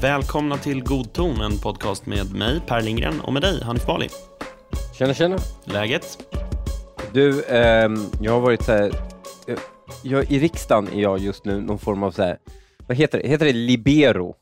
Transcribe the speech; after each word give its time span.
Välkomna 0.00 0.56
till 0.56 0.82
God 0.82 1.12
ton, 1.12 1.40
en 1.40 1.58
podcast 1.58 2.06
med 2.06 2.34
mig, 2.34 2.60
Per 2.66 2.80
Lindgren, 2.80 3.20
och 3.20 3.32
med 3.32 3.42
dig, 3.42 3.62
Hanif 3.62 3.86
Bali. 3.86 4.08
Tjena, 4.98 5.14
tjena. 5.14 5.38
Läget? 5.64 6.18
Du, 7.12 7.44
ehm, 7.44 7.96
jag 8.20 8.32
har 8.32 8.40
varit 8.40 8.62
så 8.62 8.72
här, 8.72 8.92
jag, 9.46 9.58
jag, 10.02 10.30
i 10.32 10.38
riksdagen 10.38 10.88
är 10.92 11.02
jag 11.02 11.18
just 11.18 11.44
nu 11.44 11.60
någon 11.60 11.78
form 11.78 12.02
av 12.02 12.10
så 12.10 12.22
här, 12.22 12.38
vad 12.86 12.96
heter 12.96 13.18
det, 13.22 13.28
heter 13.28 13.46
det 13.46 13.52
libero? 13.52 14.36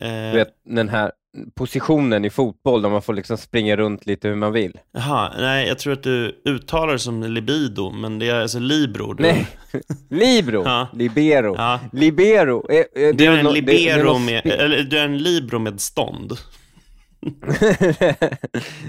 Eh, 0.00 0.08
Du 0.08 0.38
vet, 0.38 0.54
den 0.64 0.88
här 0.88 1.12
positionen 1.54 2.24
i 2.24 2.30
fotboll 2.30 2.82
där 2.82 2.90
man 2.90 3.02
får 3.02 3.14
liksom 3.14 3.36
springa 3.38 3.76
runt 3.76 4.06
lite 4.06 4.28
hur 4.28 4.34
man 4.34 4.52
vill. 4.52 4.78
Jaha, 4.92 5.32
nej, 5.38 5.68
jag 5.68 5.78
tror 5.78 5.92
att 5.92 6.02
du 6.02 6.40
uttalar 6.44 6.92
det 6.92 6.98
som 6.98 7.22
libido, 7.22 7.90
men 7.90 8.18
det 8.18 8.28
är 8.28 8.40
alltså 8.40 8.58
libro. 8.58 9.12
Du, 9.12 9.22
Nej, 9.22 9.46
libero, 10.10 10.62
Ja. 10.64 10.88
libero, 10.92 11.54
Ja. 11.56 11.80
libero. 11.92 12.66
Är, 12.70 12.84
är 12.98 13.12
Du 13.12 13.24
är 13.26 13.38
en 13.38 13.44
det 13.44 13.52
libero 13.52 14.18
med, 14.18 14.46
eller 14.46 14.82
du 14.82 14.98
är 14.98 15.04
en 15.04 15.18
libro 15.18 15.58
med 15.58 15.80
stånd. 15.80 16.32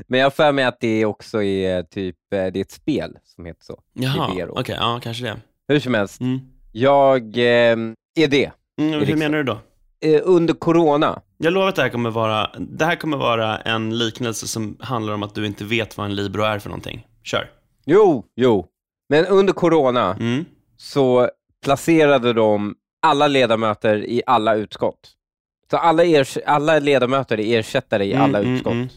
Men 0.07 0.19
jag 0.19 0.33
för 0.33 0.51
mig 0.51 0.65
att 0.65 0.79
det 0.79 1.05
också 1.05 1.43
är 1.43 1.83
typ, 1.83 2.15
eh, 2.33 2.37
det 2.45 2.59
är 2.59 2.61
ett 2.61 2.71
spel 2.71 3.17
som 3.23 3.45
heter 3.45 3.63
så. 3.63 3.79
Jaha, 3.93 4.27
Libero. 4.29 4.59
okej, 4.59 4.75
ja, 4.79 4.99
kanske 5.03 5.23
det. 5.23 5.37
Hur 5.67 5.79
som 5.79 5.93
helst, 5.93 6.21
Mm. 6.21 6.39
jag 6.71 7.21
ehm, 7.37 7.95
är 8.19 8.27
det. 8.27 8.51
Mm, 8.81 9.05
hur 9.05 9.15
menar 9.15 9.37
du 9.37 9.43
då? 9.43 9.59
Eh, 10.01 10.21
under 10.23 10.53
corona, 10.53 11.21
Jag 11.37 11.53
lovar 11.53 11.67
att 11.67 11.75
det 11.75 11.81
här 11.81 11.89
kommer 11.89 12.09
vara, 12.11 12.49
det 12.59 12.85
här 12.85 12.95
kommer 12.95 13.17
vara 13.17 13.57
en 13.57 13.97
liknelse 13.97 14.47
som 14.47 14.77
handlar 14.79 15.13
om 15.13 15.23
att 15.23 15.35
du 15.35 15.45
inte 15.45 15.63
vet 15.65 15.97
vad 15.97 16.05
en 16.05 16.15
libro 16.15 16.43
är 16.43 16.59
för 16.59 16.69
någonting. 16.69 17.07
Kör. 17.23 17.49
jo, 17.85 18.25
jo, 18.35 18.67
men 19.09 19.25
under 19.25 19.53
corona 19.53 20.15
Mm. 20.19 20.45
så 20.77 21.29
placerade 21.63 22.33
de 22.33 22.75
alla 23.01 23.27
ledamöter 23.27 23.97
i 24.05 24.21
alla 24.25 24.55
utskott. 24.55 24.99
Så 25.71 25.77
alla, 25.77 26.03
alla 26.45 26.79
ledamöter 26.79 27.39
är 27.39 27.59
ersättare 27.59 28.05
i 28.05 28.11
Mm, 28.13 28.23
alla 28.23 28.39
mm, 28.39 28.53
utskott. 28.55 28.73
mm. 28.73 28.87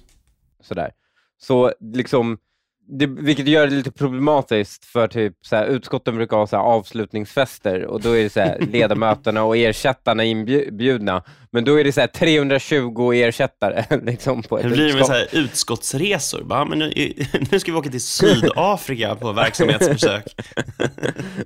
Sådär. 0.62 0.90
Så 1.38 1.72
liksom, 1.80 2.38
det, 2.88 3.06
vilket 3.06 3.48
gör 3.48 3.66
det 3.66 3.74
lite 3.74 3.90
problematiskt 3.90 4.84
för 4.84 5.08
typ 5.08 5.36
så 5.42 5.56
här, 5.56 5.66
utskotten 5.66 6.16
brukar 6.16 6.36
ha 6.36 6.46
så 6.46 6.56
här, 6.56 6.62
avslutningsfester 6.62 7.84
och 7.84 8.00
då 8.00 8.16
är 8.16 8.22
det 8.22 8.30
så 8.30 8.40
här, 8.40 8.58
ledamöterna 8.72 9.42
och 9.42 9.56
ersättarna 9.56 10.24
inbjudna. 10.24 11.22
Men 11.54 11.64
då 11.64 11.80
är 11.80 11.84
det 11.84 11.92
så 11.92 12.00
här, 12.00 12.06
320 12.08 13.12
ersättare 13.14 13.84
liksom, 14.02 14.42
på 14.42 14.58
ett 14.58 14.66
blir 14.66 14.76
det 14.76 14.82
med 14.82 14.88
utskott. 14.92 15.06
så 15.06 15.12
här 15.12 15.28
utskottsresor? 15.32 16.42
Bara, 16.44 16.64
men 16.64 16.78
nu, 16.78 16.92
nu 17.50 17.60
ska 17.60 17.72
vi 17.72 17.78
åka 17.78 17.90
till 17.90 18.00
Sydafrika 18.00 19.14
på 19.16 19.32
verksamhetsbesök. 19.32 20.24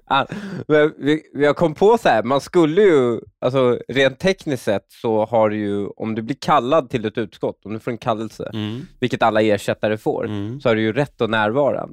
Ja, 0.08 0.26
har 1.34 1.56
kom 1.56 1.74
på 1.74 1.98
så 1.98 2.08
här, 2.08 2.22
man 2.22 2.40
skulle 2.40 2.82
ju, 2.82 3.20
alltså 3.40 3.78
rent 3.88 4.18
tekniskt 4.18 4.62
sett 4.64 4.86
så 4.88 5.24
har 5.24 5.50
du 5.50 5.56
ju, 5.56 5.86
om 5.86 6.14
du 6.14 6.22
blir 6.22 6.36
kallad 6.40 6.90
till 6.90 7.04
ett 7.04 7.18
utskott, 7.18 7.60
om 7.64 7.72
du 7.74 7.80
får 7.80 7.90
en 7.90 7.98
kallelse, 7.98 8.50
Mm. 8.54 8.86
vilket 9.00 9.22
alla 9.22 9.42
ersättare 9.42 9.96
får, 9.96 10.24
Mm. 10.24 10.60
så 10.60 10.68
har 10.68 10.76
du 10.76 10.82
ju 10.82 10.92
rätt 10.92 11.20
att 11.20 11.30
närvara. 11.30 11.88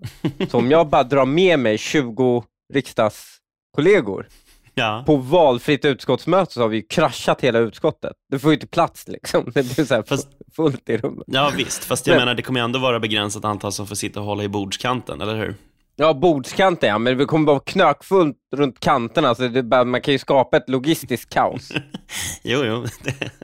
Så 0.50 0.58
om 0.58 0.72
jag 0.72 0.88
bara 0.90 1.04
drar 1.04 1.26
med 1.26 1.60
mig 1.60 1.78
20 1.78 2.44
riksdagskollegor 2.74 4.28
Ja. 4.76 5.04
på 5.06 5.16
valfritt 5.16 5.86
utskottsmöte 5.86 6.54
så 6.54 6.62
har 6.62 6.68
vi 6.68 6.78
ju 6.78 6.84
kraschat 6.90 7.42
hela 7.42 7.60
utskottet. 7.60 8.14
Det 8.32 8.40
får 8.40 8.52
ju 8.52 8.54
inte 8.56 8.68
plats 8.68 9.08
liksom. 9.08 9.44
Det 9.54 9.76
blir 9.76 9.86
så 9.86 10.04
Fast- 10.04 10.30
fullt 10.56 10.90
i 10.90 10.98
rummet. 10.98 11.24
ja, 11.28 11.52
visst. 11.58 11.84
Fast 11.84 12.08
jag 12.08 12.14
Men- 12.14 12.22
menar, 12.22 12.36
det 12.36 12.42
kommer 12.42 12.60
ju 12.60 12.64
ändå 12.64 12.80
vara 12.80 13.00
begränsat 13.00 13.46
antal 13.46 13.72
som 13.72 13.88
får 13.88 13.96
sitta 13.96 14.20
och 14.20 14.26
hålla 14.26 14.44
i 14.44 14.48
bordskanten, 14.50 15.22
eller 15.22 15.36
hur? 15.36 15.56
Ja, 15.96 16.14
bordskanten 16.14 16.90
ja, 16.90 16.98
men 16.98 17.18
det 17.18 17.26
kommer 17.26 17.48
vara 17.48 17.60
knökfullt 17.60 18.38
runt 18.56 18.80
kanterna, 18.80 19.36
så 19.36 19.48
det 19.48 19.64
bara, 19.64 19.84
man 19.84 20.02
kan 20.02 20.12
ju 20.12 20.18
skapa 20.18 20.58
ett 20.58 20.70
logistiskt 20.70 21.34
kaos. 21.34 21.70
Jo, 22.44 22.64
jo. 22.64 22.86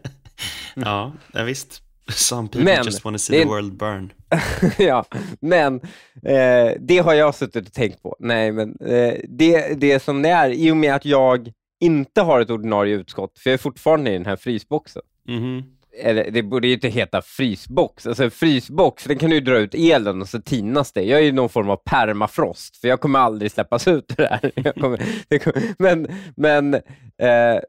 ja, 0.76 1.12
ja, 1.34 1.44
visst. 1.44 1.82
Some 2.10 2.48
people 2.48 2.64
Men, 2.64 2.86
just 2.86 3.06
want 3.06 3.16
to 3.16 3.20
see 3.20 3.38
det 3.38 3.44
the 3.44 3.50
world 3.50 3.78
burn. 3.78 4.14
ja, 4.78 5.06
men 5.40 5.76
eh, 6.24 6.74
det 6.80 6.98
har 6.98 7.14
jag 7.14 7.36
suttit 7.36 7.68
och 7.68 7.74
tänkt 7.74 8.04
på. 8.04 8.16
Nej, 8.20 8.52
men 8.52 8.76
eh, 8.82 9.14
det, 9.28 9.80
det 9.80 10.04
som 10.04 10.22
det 10.22 10.30
är, 10.30 10.50
i 10.50 10.72
och 10.72 10.78
med 10.78 10.96
att 10.96 11.06
jag 11.06 11.52
inte 11.80 12.22
har 12.22 12.42
ett 12.42 12.50
ordinarie 12.50 12.96
utskott, 12.96 13.40
för 13.40 13.50
jag 13.50 13.54
är 13.54 13.58
fortfarande 13.62 14.10
i 14.10 14.14
den 14.14 14.26
här 14.26 14.36
frysboxen. 14.36 15.02
Mhm. 15.28 15.64
Eller 16.02 16.32
det 16.32 16.44
borde 16.44 16.68
ju 16.68 16.74
inte 16.74 16.88
heta 16.88 17.22
frysbox. 17.22 18.08
Alltså 18.08 18.24
en 18.24 18.32
frysbox, 18.32 19.04
den 19.04 19.18
kan 19.18 19.30
du 19.30 19.36
ju 19.36 19.42
dra 19.42 19.58
ut 19.58 19.76
elen 19.76 20.22
och 20.22 20.30
så 20.30 20.42
tinas 20.42 20.92
det. 20.92 21.04
Jag 21.04 21.20
är 21.20 21.24
ju 21.24 21.32
någon 21.32 21.50
form 21.50 21.70
av 21.70 21.76
permafrost, 21.76 22.78
för 22.78 22.88
jag 22.88 23.00
kommer 23.00 23.20
aldrig 23.20 23.52
släppas 23.52 23.88
ut 23.88 24.14
ur 24.18 24.24
det 24.24 24.40
här. 24.42 24.72
Kommer, 24.80 24.98
kommer, 25.40 25.74
men 25.78 26.08
men 26.36 26.74
eh, 27.18 27.60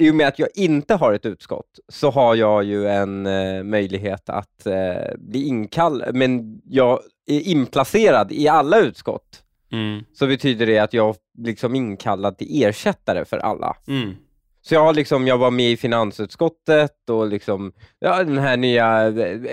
i 0.00 0.10
och 0.10 0.14
med 0.14 0.28
att 0.28 0.38
jag 0.38 0.48
inte 0.54 0.94
har 0.94 1.12
ett 1.12 1.26
utskott 1.26 1.78
så 1.88 2.10
har 2.10 2.34
jag 2.34 2.64
ju 2.64 2.88
en 2.88 3.26
eh, 3.26 3.62
möjlighet 3.62 4.28
att 4.28 4.66
eh, 4.66 4.74
bli 5.18 5.46
inkallad, 5.46 6.14
men 6.14 6.60
jag 6.64 7.00
är 7.26 7.40
inplacerad 7.40 8.32
i 8.32 8.48
alla 8.48 8.78
utskott. 8.78 9.42
Mm. 9.72 10.04
Så 10.12 10.26
betyder 10.26 10.66
det 10.66 10.78
att 10.78 10.92
jag 10.92 11.16
liksom 11.38 11.74
inkallad 11.74 12.38
till 12.38 12.64
ersättare 12.64 13.24
för 13.24 13.38
alla. 13.38 13.76
Mm. 13.88 14.14
Så 14.62 14.74
jag, 14.74 14.84
har 14.84 14.94
liksom, 14.94 15.26
jag 15.26 15.38
var 15.38 15.50
med 15.50 15.70
i 15.70 15.76
finansutskottet 15.76 17.10
och 17.10 17.26
liksom, 17.26 17.72
ja, 17.98 18.24
den 18.24 18.38
här 18.38 18.56
nya, 18.56 19.08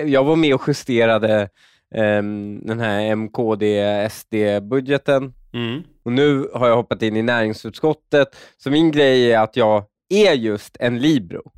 jag 0.05 0.23
var 0.23 0.35
med 0.35 0.55
och 0.55 0.63
justerade 0.67 1.49
ehm, 1.95 2.61
den 2.65 2.79
här 2.79 3.15
MKD-SD-budgeten 3.15 5.33
Mm. 5.53 5.83
och 6.03 6.11
nu 6.11 6.49
har 6.53 6.67
jag 6.67 6.75
hoppat 6.75 7.01
in 7.01 7.17
i 7.17 7.21
näringsutskottet. 7.21 8.35
Så 8.57 8.69
min 8.69 8.91
grej 8.91 9.31
är 9.31 9.39
att 9.39 9.55
jag 9.55 9.83
är 10.09 10.33
just 10.33 10.77
en 10.79 10.99
libero. 10.99 11.51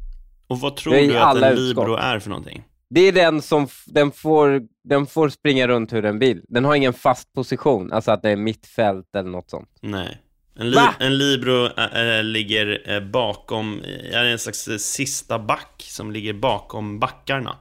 Och 0.48 0.60
vad 0.60 0.76
tror 0.76 0.94
du 0.94 1.18
att 1.18 1.36
en 1.36 1.56
libro 1.56 1.82
utskott. 1.82 2.00
är 2.00 2.20
för 2.20 2.30
någonting? 2.30 2.64
Det 2.90 3.02
är 3.02 3.12
den 3.12 3.42
som, 3.42 3.68
den 3.86 4.12
får, 4.12 4.62
den 4.84 5.06
får 5.06 5.30
springa 5.30 5.68
runt 5.68 5.94
hur 5.94 6.02
den 6.02 6.20
vill. 6.20 6.42
Den 6.48 6.66
har 6.66 6.76
ingen 6.76 6.94
fast 6.94 7.34
position, 7.34 7.92
alltså 7.94 8.12
att 8.12 8.22
det 8.22 8.30
är 8.30 8.36
mittfält 8.36 9.16
eller 9.16 9.30
något 9.30 9.50
sånt. 9.50 9.70
Nej. 9.82 10.18
En, 10.56 10.70
li- 10.70 10.76
Va? 10.76 10.94
en 11.00 11.18
libro 11.18 11.66
äh, 11.66 12.24
ligger 12.24 12.92
äh, 12.96 13.00
bakom, 13.00 13.82
är 14.12 14.24
en 14.24 14.40
slags 14.40 14.68
äh, 14.68 14.78
sista 14.78 15.40
back 15.40 15.84
som 15.88 16.12
ligger 16.12 16.34
bakom 16.34 17.00
backarna. 17.00 17.56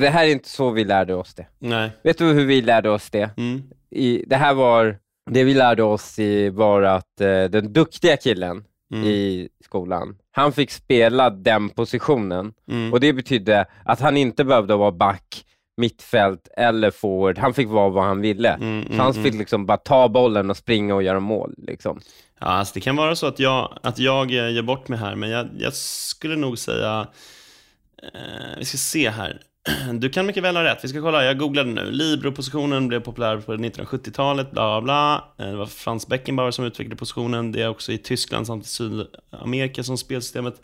Det 0.00 0.08
här 0.08 0.24
är 0.26 0.30
inte 0.32 0.48
så 0.48 0.70
vi 0.70 0.84
lärde 0.84 1.14
oss 1.14 1.34
det. 1.34 1.46
Nej. 1.58 1.90
Vet 2.04 2.18
du 2.18 2.24
hur 2.24 2.44
vi 2.46 2.62
lärde 2.62 2.90
oss 2.90 3.10
det? 3.10 3.30
Mm. 3.36 3.62
i, 3.90 4.24
det 4.26 4.36
här 4.36 4.54
var, 4.54 4.98
det 5.30 5.44
vi 5.44 5.54
lärde 5.54 5.82
oss 5.82 6.18
i 6.18 6.48
var 6.50 6.82
att 6.82 7.16
den 7.50 7.72
duktiga 7.72 8.16
killen 8.16 8.64
Mm. 8.92 9.04
i 9.04 9.48
skolan, 9.64 10.16
han 10.30 10.52
fick 10.52 10.70
spela 10.70 11.30
den 11.30 11.68
positionen 11.70 12.52
Mm. 12.70 12.92
och 12.92 13.00
det 13.00 13.12
betydde 13.12 13.66
att 13.84 14.00
han 14.00 14.16
inte 14.16 14.44
behövde 14.44 14.76
vara 14.76 14.92
back, 14.92 15.44
mittfält 15.76 16.48
eller 16.56 16.90
forward. 16.90 17.38
Han 17.38 17.54
fick 17.54 17.68
vara 17.68 17.88
vad 17.88 18.04
han 18.04 18.20
ville. 18.20 18.48
Mm, 18.48 18.82
Så 18.82 18.88
mm, 18.88 19.00
han 19.00 19.10
mm. 19.12 19.24
fick 19.24 19.34
liksom 19.34 19.66
bara 19.66 19.76
ta 19.76 20.08
bollen 20.08 20.50
och 20.50 20.56
springa 20.56 20.94
och 20.94 21.02
göra 21.02 21.20
mål. 21.20 21.54
Liksom. 21.58 22.00
Ja, 22.40 22.46
alltså 22.46 22.74
det 22.74 22.80
kan 22.80 22.96
vara 22.96 23.16
så 23.16 23.26
att 23.26 23.38
jag, 23.38 23.78
att 23.82 23.98
jag 23.98 24.30
eh, 24.30 24.52
gör 24.52 24.62
bort 24.62 24.88
mig 24.88 24.98
här, 24.98 25.14
men 25.16 25.30
jag, 25.30 25.48
jag 25.58 25.74
skulle 25.74 26.36
nog 26.36 26.58
säga... 26.58 27.06
Eh, 28.02 28.58
vi 28.58 28.64
ska 28.64 28.78
se 28.78 29.10
här. 29.10 29.40
Du 29.94 30.10
kan 30.10 30.26
mycket 30.26 30.42
väl 30.42 30.56
ha 30.56 30.64
rätt. 30.64 30.84
Vi 30.84 30.88
ska 30.88 31.00
kolla, 31.00 31.24
jag 31.24 31.38
googlade 31.38 31.70
nu. 31.70 31.90
Libro-positionen 31.90 32.88
blev 32.88 33.00
populär 33.00 33.36
på 33.36 33.52
1970-talet, 33.52 34.50
bla 34.50 34.80
bla. 34.80 35.24
Eh, 35.38 35.46
Det 35.46 35.56
var 35.56 35.66
Franz 35.66 36.06
Beckenbauer 36.06 36.50
som 36.50 36.64
utvecklade 36.64 36.96
positionen. 36.96 37.52
Det 37.52 37.62
är 37.62 37.68
också 37.68 37.92
i 37.92 37.98
Tyskland 37.98 38.46
samt 38.46 38.64
i 38.64 38.68
Sydamerika 38.68 39.82
som 39.82 39.98
spelsystemet 39.98 40.54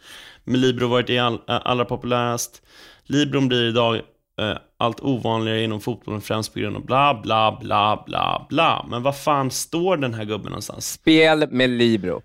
med 0.45 0.61
Libro 0.61 0.87
varit 0.89 1.11
i 1.11 1.19
all, 1.19 1.35
äh, 1.35 1.61
allra 1.65 1.85
populärast. 1.85 2.63
Libron 3.05 3.49
blir 3.49 3.69
idag 3.69 3.95
eh, 4.41 4.57
allt 4.79 5.01
ovanligare 5.01 5.63
inom 5.63 5.81
fotbollen 5.81 6.21
främst 6.21 6.53
på 6.55 6.61
grund 6.61 6.77
av 6.77 6.85
bla 6.85 7.21
bla 7.23 7.59
bla 7.61 8.03
bla 8.07 8.47
bla. 8.49 8.87
Men 8.91 9.03
vad 9.03 9.17
fan 9.19 9.51
står 9.51 9.97
den 9.97 10.15
här 10.15 10.25
gubben 10.25 10.47
någonstans? 10.51 10.93
Spel 10.93 11.47
med 11.51 11.71
libero. 11.71 12.23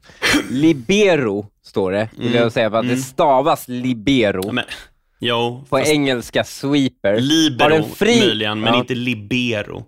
Libero 0.49 1.45
står 1.63 1.91
det, 1.91 2.09
vill 2.17 2.33
jag 2.33 2.51
säga, 2.51 2.69
för 2.71 2.77
att 2.77 2.87
det 2.87 2.97
stavas 2.97 3.67
libero. 3.67 4.43
Mm. 4.43 4.55
Men, 4.55 4.65
jo, 5.21 5.63
på 5.69 5.79
engelska 5.79 6.43
sweeper. 6.43 7.19
libero 7.19 7.63
har 7.69 7.77
en 7.77 7.83
fri- 7.83 8.19
möjligen, 8.19 8.59
men 8.59 8.73
Ja. 8.73 8.79
inte 8.79 8.95
libero. 8.95 9.85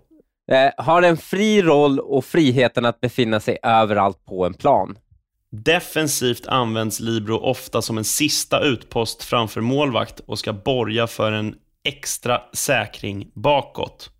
Eh, 0.52 0.84
har 0.84 1.02
en 1.02 1.16
fri 1.16 1.62
roll 1.62 1.98
och 2.00 2.24
friheten 2.24 2.84
att 2.84 3.00
befinna 3.00 3.40
sig 3.40 3.58
överallt 3.62 4.24
på 4.24 4.46
en 4.46 4.54
plan. 4.54 4.98
Defensivt 5.50 6.46
används 6.46 7.00
libero 7.00 7.36
ofta 7.38 7.82
som 7.82 7.98
en 7.98 8.04
sista 8.04 8.60
utpost 8.60 9.22
framför 9.24 9.60
målvakt 9.60 10.20
och 10.20 10.38
ska 10.38 10.52
borga 10.52 11.06
för 11.06 11.32
en 11.32 11.54
extra 11.84 12.40
säkring 12.52 13.30
bakåt. 13.34 14.10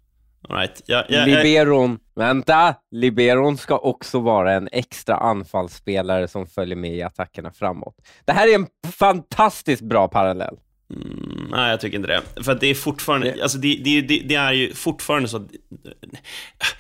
All 0.49 0.57
right. 0.57 0.83
jag, 0.87 1.05
jag, 1.09 1.29
Liberon, 1.29 1.99
vänta, 2.17 2.75
Liberon 2.91 3.57
ska 3.59 3.79
också 3.79 4.21
vara 4.21 4.53
en 4.53 4.69
extra 4.73 5.17
anfallsspelare 5.17 6.29
som 6.29 6.47
följer 6.47 6.77
med 6.77 6.95
i 6.97 7.03
attackerna 7.03 7.51
framåt. 7.53 7.95
Det 8.25 8.33
här 8.33 8.49
är 8.49 8.55
en 8.55 8.67
fantastiskt 8.93 9.83
bra 9.83 10.09
parallell. 10.09 10.57
Mm, 10.91 11.49
nej, 11.51 11.71
jag 11.71 11.81
tycker 11.81 11.97
inte 11.97 12.09
det. 12.09 12.45
För 12.45 12.55
det 12.55 12.67
är 12.67 12.75
fortfarande, 12.75 13.43
alltså 13.43 13.59
det, 13.59 13.81
det, 13.85 14.01
det, 14.01 14.19
det 14.19 14.35
är 14.35 14.53
ju 14.53 14.75
fortfarande 14.75 15.29
så 15.29 15.37
att, 15.37 15.49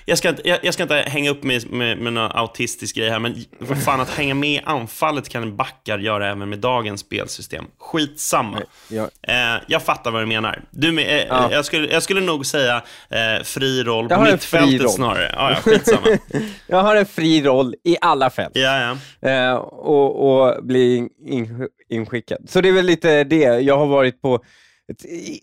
jag 0.04 0.18
ska, 0.18 0.28
inte, 0.28 0.48
jag, 0.48 0.58
jag 0.62 0.74
ska 0.74 0.82
inte 0.82 0.94
hänga 0.94 1.30
upp 1.30 1.42
mig 1.42 1.60
med, 1.70 1.98
med 1.98 2.12
någon 2.12 2.30
autistisk 2.34 2.96
grej 2.96 3.10
här, 3.10 3.18
men 3.18 3.44
vad 3.58 3.82
fan, 3.82 4.00
att 4.00 4.10
hänga 4.10 4.34
med 4.34 4.50
i 4.50 4.60
anfallet 4.64 5.28
kan 5.28 5.56
backar 5.56 5.98
göra 5.98 6.30
även 6.30 6.48
med 6.48 6.58
dagens 6.58 7.00
spelsystem. 7.00 7.64
Skitsamma. 7.78 8.62
Ja. 8.88 9.08
Eh, 9.22 9.62
jag 9.66 9.82
fattar 9.82 10.10
vad 10.10 10.22
du 10.22 10.26
menar. 10.26 10.62
Du, 10.70 10.92
med, 10.92 11.04
eh, 11.20 11.26
Ja. 11.28 11.48
jag, 11.52 11.64
skulle, 11.64 11.92
jag 11.92 12.02
skulle 12.02 12.20
nog 12.20 12.46
säga 12.46 12.82
eh, 13.08 13.42
fri 13.42 13.82
roll 13.82 14.08
på 14.08 14.20
mittfältet 14.20 14.90
snarare. 14.90 15.34
Ja, 15.36 15.50
ja, 15.50 15.56
skitsamma. 15.56 16.18
Jag 16.66 16.82
har 16.82 16.96
en 16.96 17.06
fri 17.06 17.42
roll 17.42 17.74
i 17.84 17.96
alla 18.00 18.30
fält. 18.30 18.52
ja, 18.56 18.96
ja. 19.20 19.28
eh, 19.30 19.54
och, 19.54 20.44
och 20.44 20.64
bli 20.64 20.96
in, 20.96 21.08
in, 21.26 21.68
inskickad. 21.90 22.38
Så 22.48 22.60
det 22.60 22.68
är 22.68 22.72
väl 22.72 22.86
lite 22.86 23.24
det. 23.24 23.60
Jag 23.60 23.78
har 23.78 23.86
varit 23.86 24.22
på... 24.22 24.44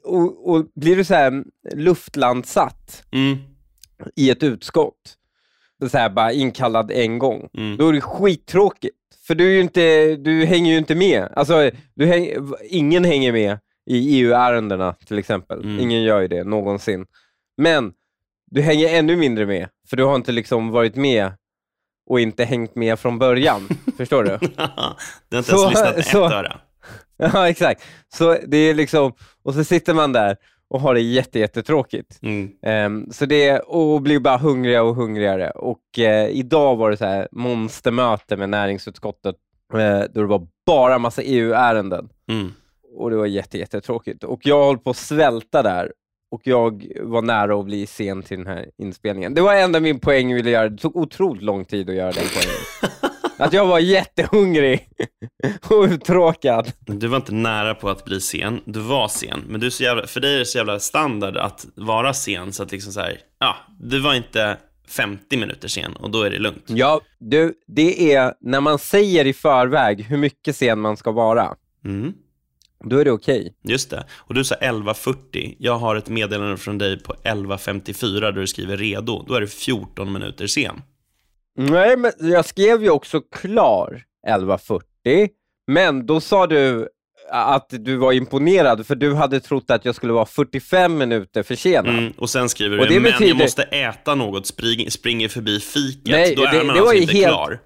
Och, 0.03 0.49
och 0.51 0.65
blir 0.75 0.95
du 0.95 1.03
så 1.03 1.13
här 1.13 1.43
luftlandsatt 1.73 3.03
Mm, 3.11 3.37
i 4.15 4.29
ett 4.29 4.43
utskott, 4.43 5.17
så 5.91 5.97
här 5.97 6.09
bara 6.09 6.31
inkallad 6.31 6.91
en 6.91 7.19
gång, 7.19 7.49
mm. 7.57 7.77
då 7.77 7.89
är 7.89 7.93
det 7.93 8.01
skittråkigt. 8.01 8.95
För 9.27 9.35
du, 9.35 9.57
är 9.57 9.61
inte, 9.61 10.15
du 10.15 10.45
hänger 10.45 10.71
ju 10.71 10.77
inte 10.77 10.95
med. 10.95 11.29
Alltså, 11.35 11.71
du 11.95 12.05
häng, 12.05 12.29
ingen 12.63 13.05
hänger 13.05 13.31
med 13.31 13.59
i 13.85 14.19
EU-ärendena 14.21 14.93
till 14.93 15.19
exempel. 15.19 15.59
Mm. 15.63 15.79
Ingen 15.79 16.03
gör 16.03 16.21
ju 16.21 16.27
det 16.27 16.43
någonsin. 16.43 17.05
Men 17.57 17.93
du 18.51 18.61
hänger 18.61 18.97
ännu 18.99 19.15
mindre 19.15 19.45
med, 19.45 19.69
för 19.89 19.97
du 19.97 20.03
har 20.03 20.15
inte 20.15 20.31
liksom 20.31 20.69
varit 20.69 20.95
med 20.95 21.31
och 22.09 22.19
inte 22.19 22.43
hängt 22.43 22.75
med 22.75 22.99
från 22.99 23.19
början. 23.19 23.69
Förstår 23.97 24.23
du? 24.23 24.29
du 25.29 25.35
har 25.35 25.37
inte 25.37 25.51
Så- 25.51 25.61
ens 25.63 25.69
lyssnat 25.79 26.05
så- 26.05 26.25
ett 26.25 26.31
öra. 26.31 26.61
Ja, 27.33 27.49
exakt. 27.49 27.83
Så 28.13 28.37
det 28.47 28.57
är 28.57 28.73
liksom, 28.73 29.13
och 29.43 29.53
så 29.53 29.63
sitter 29.63 29.93
man 29.93 30.13
där 30.13 30.37
och 30.67 30.81
har 30.81 30.93
det 30.93 31.01
jätte, 31.01 31.39
jättetråkigt. 31.39 32.19
Mm. 32.21 32.51
Ehm, 32.61 33.11
så 33.11 33.25
det, 33.25 33.59
och 33.59 34.01
blir 34.01 34.19
bara 34.19 34.37
hungrigare 34.37 34.81
och 34.81 34.95
hungrigare. 34.95 35.49
Och 35.49 35.99
eh, 35.99 36.29
idag 36.29 36.75
var 36.75 36.91
det 36.91 36.97
så 36.97 37.05
här 37.05 37.27
monstermöte 37.31 38.37
med 38.37 38.49
näringsutskottet 38.49 39.35
eh, 39.73 40.03
då 40.13 40.21
det 40.21 40.27
var 40.27 40.47
bara 40.65 40.99
massa 40.99 41.21
EU-ärenden. 41.21 42.09
Mm. 42.29 42.53
Och 42.95 43.09
det 43.09 43.15
var 43.15 43.25
jätte, 43.25 43.57
jättetråkigt. 43.57 44.23
Och 44.23 44.39
jag 44.43 44.65
höll 44.65 44.77
på 44.77 44.89
att 44.89 44.97
svälta 44.97 45.63
där 45.63 45.91
och 46.31 46.41
jag 46.43 46.87
var 47.01 47.21
nära 47.21 47.59
att 47.59 47.65
bli 47.65 47.85
sen 47.85 48.23
till 48.23 48.37
den 48.37 48.47
här 48.47 48.65
inspelningen. 48.77 49.33
Det 49.33 49.41
var 49.41 49.53
enda 49.53 49.79
min 49.79 49.99
poäng 49.99 50.35
ville 50.35 50.49
göra. 50.49 50.69
Det 50.69 50.77
tog 50.77 50.95
otroligt 50.95 51.43
lång 51.43 51.65
tid 51.65 51.89
att 51.89 51.95
göra 51.95 52.11
den 52.11 52.25
poängen. 52.33 53.10
Att 53.41 53.53
jag 53.53 53.65
var 53.65 53.79
jättehungrig 53.79 54.87
och 55.69 55.83
uttråkad. 55.83 56.71
Du 56.85 57.07
var 57.07 57.17
inte 57.17 57.33
nära 57.33 57.75
på 57.75 57.89
att 57.89 58.05
bli 58.05 58.21
sen, 58.21 58.61
du 58.65 58.79
var 58.79 59.07
sen. 59.07 59.43
Men 59.47 59.59
du 59.61 59.71
så 59.71 59.83
jävla, 59.83 60.07
för 60.07 60.19
dig 60.19 60.35
är 60.35 60.39
det 60.39 60.45
så 60.45 60.57
jävla 60.57 60.79
standard 60.79 61.37
att 61.37 61.65
vara 61.75 62.13
sen, 62.13 62.53
så 62.53 62.63
att 62.63 62.71
liksom 62.71 62.93
så 62.93 62.99
här, 62.99 63.17
ja, 63.39 63.55
du 63.79 63.99
var 63.99 64.13
inte 64.13 64.57
50 64.87 65.37
minuter 65.37 65.67
sen 65.67 65.95
och 65.95 66.09
då 66.11 66.21
är 66.23 66.29
det 66.29 66.39
lugnt. 66.39 66.63
Ja, 66.67 67.01
du, 67.19 67.53
det 67.67 68.13
är 68.13 68.33
när 68.41 68.61
man 68.61 68.79
säger 68.79 69.25
i 69.27 69.33
förväg 69.33 70.01
hur 70.03 70.17
mycket 70.17 70.55
sen 70.55 70.79
man 70.79 70.97
ska 70.97 71.11
vara, 71.11 71.55
Mm. 71.85 72.13
då 72.83 72.97
är 72.97 73.05
det 73.05 73.11
okej. 73.11 73.53
Just 73.63 73.89
det. 73.89 74.05
Och 74.17 74.33
du 74.33 74.43
sa 74.43 74.55
11.40. 74.55 75.55
Jag 75.59 75.77
har 75.77 75.95
ett 75.95 76.09
meddelande 76.09 76.57
från 76.57 76.77
dig 76.77 76.99
på 76.99 77.13
11.54 77.13 78.19
där 78.21 78.31
du 78.31 78.47
skriver 78.47 78.77
redo. 78.77 79.25
Då 79.27 79.33
är 79.33 79.41
det 79.41 79.47
14 79.47 80.13
minuter 80.13 80.47
sen. 80.47 80.81
Nej, 81.57 81.97
men 81.97 82.11
jag 82.19 82.45
skrev 82.45 82.83
ju 82.83 82.89
också 82.89 83.21
klar 83.21 84.03
11.40, 84.27 85.29
men 85.67 86.05
då 86.05 86.21
sa 86.21 86.47
du 86.47 86.89
att 87.31 87.67
du 87.69 87.95
var 87.95 88.13
imponerad 88.13 88.87
för 88.87 88.95
du 88.95 89.13
hade 89.13 89.39
trott 89.39 89.71
att 89.71 89.85
jag 89.85 89.95
skulle 89.95 90.13
vara 90.13 90.25
45 90.25 90.97
minuter 90.97 91.43
försenad. 91.43 91.93
Mm. 91.97 92.13
Och 92.17 92.29
sen 92.29 92.49
skriver 92.49 92.79
Och 92.79 92.87
du, 92.87 92.93
det 92.93 92.99
men 92.99 93.11
jag 93.11 93.19
betyder- 93.19 93.43
måste 93.43 93.63
äta 93.63 94.15
något, 94.15 94.45
spring, 94.47 94.91
springer 94.91 95.27
förbi 95.27 95.59
fiket. 95.59 96.11
Nej, 96.11 96.35
då 96.35 96.43
är 96.43 96.51
det- 96.51 96.63
man 96.63 96.75
det 96.75 96.81
var 96.81 96.87
alltså 96.89 97.01
inte 97.01 97.13
helt- 97.13 97.27
klar. 97.27 97.59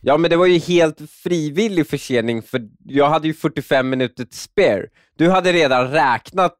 Ja, 0.00 0.16
men 0.16 0.30
det 0.30 0.36
var 0.36 0.46
ju 0.46 0.58
helt 0.58 0.98
frivillig 1.22 1.86
försening 1.86 2.42
för 2.42 2.60
jag 2.84 3.08
hade 3.08 3.28
ju 3.28 3.34
45 3.34 3.88
minuter 3.88 4.26
spare. 4.30 4.82
Du 5.18 5.30
hade 5.30 5.52
redan 5.52 5.90
räknat, 5.90 6.56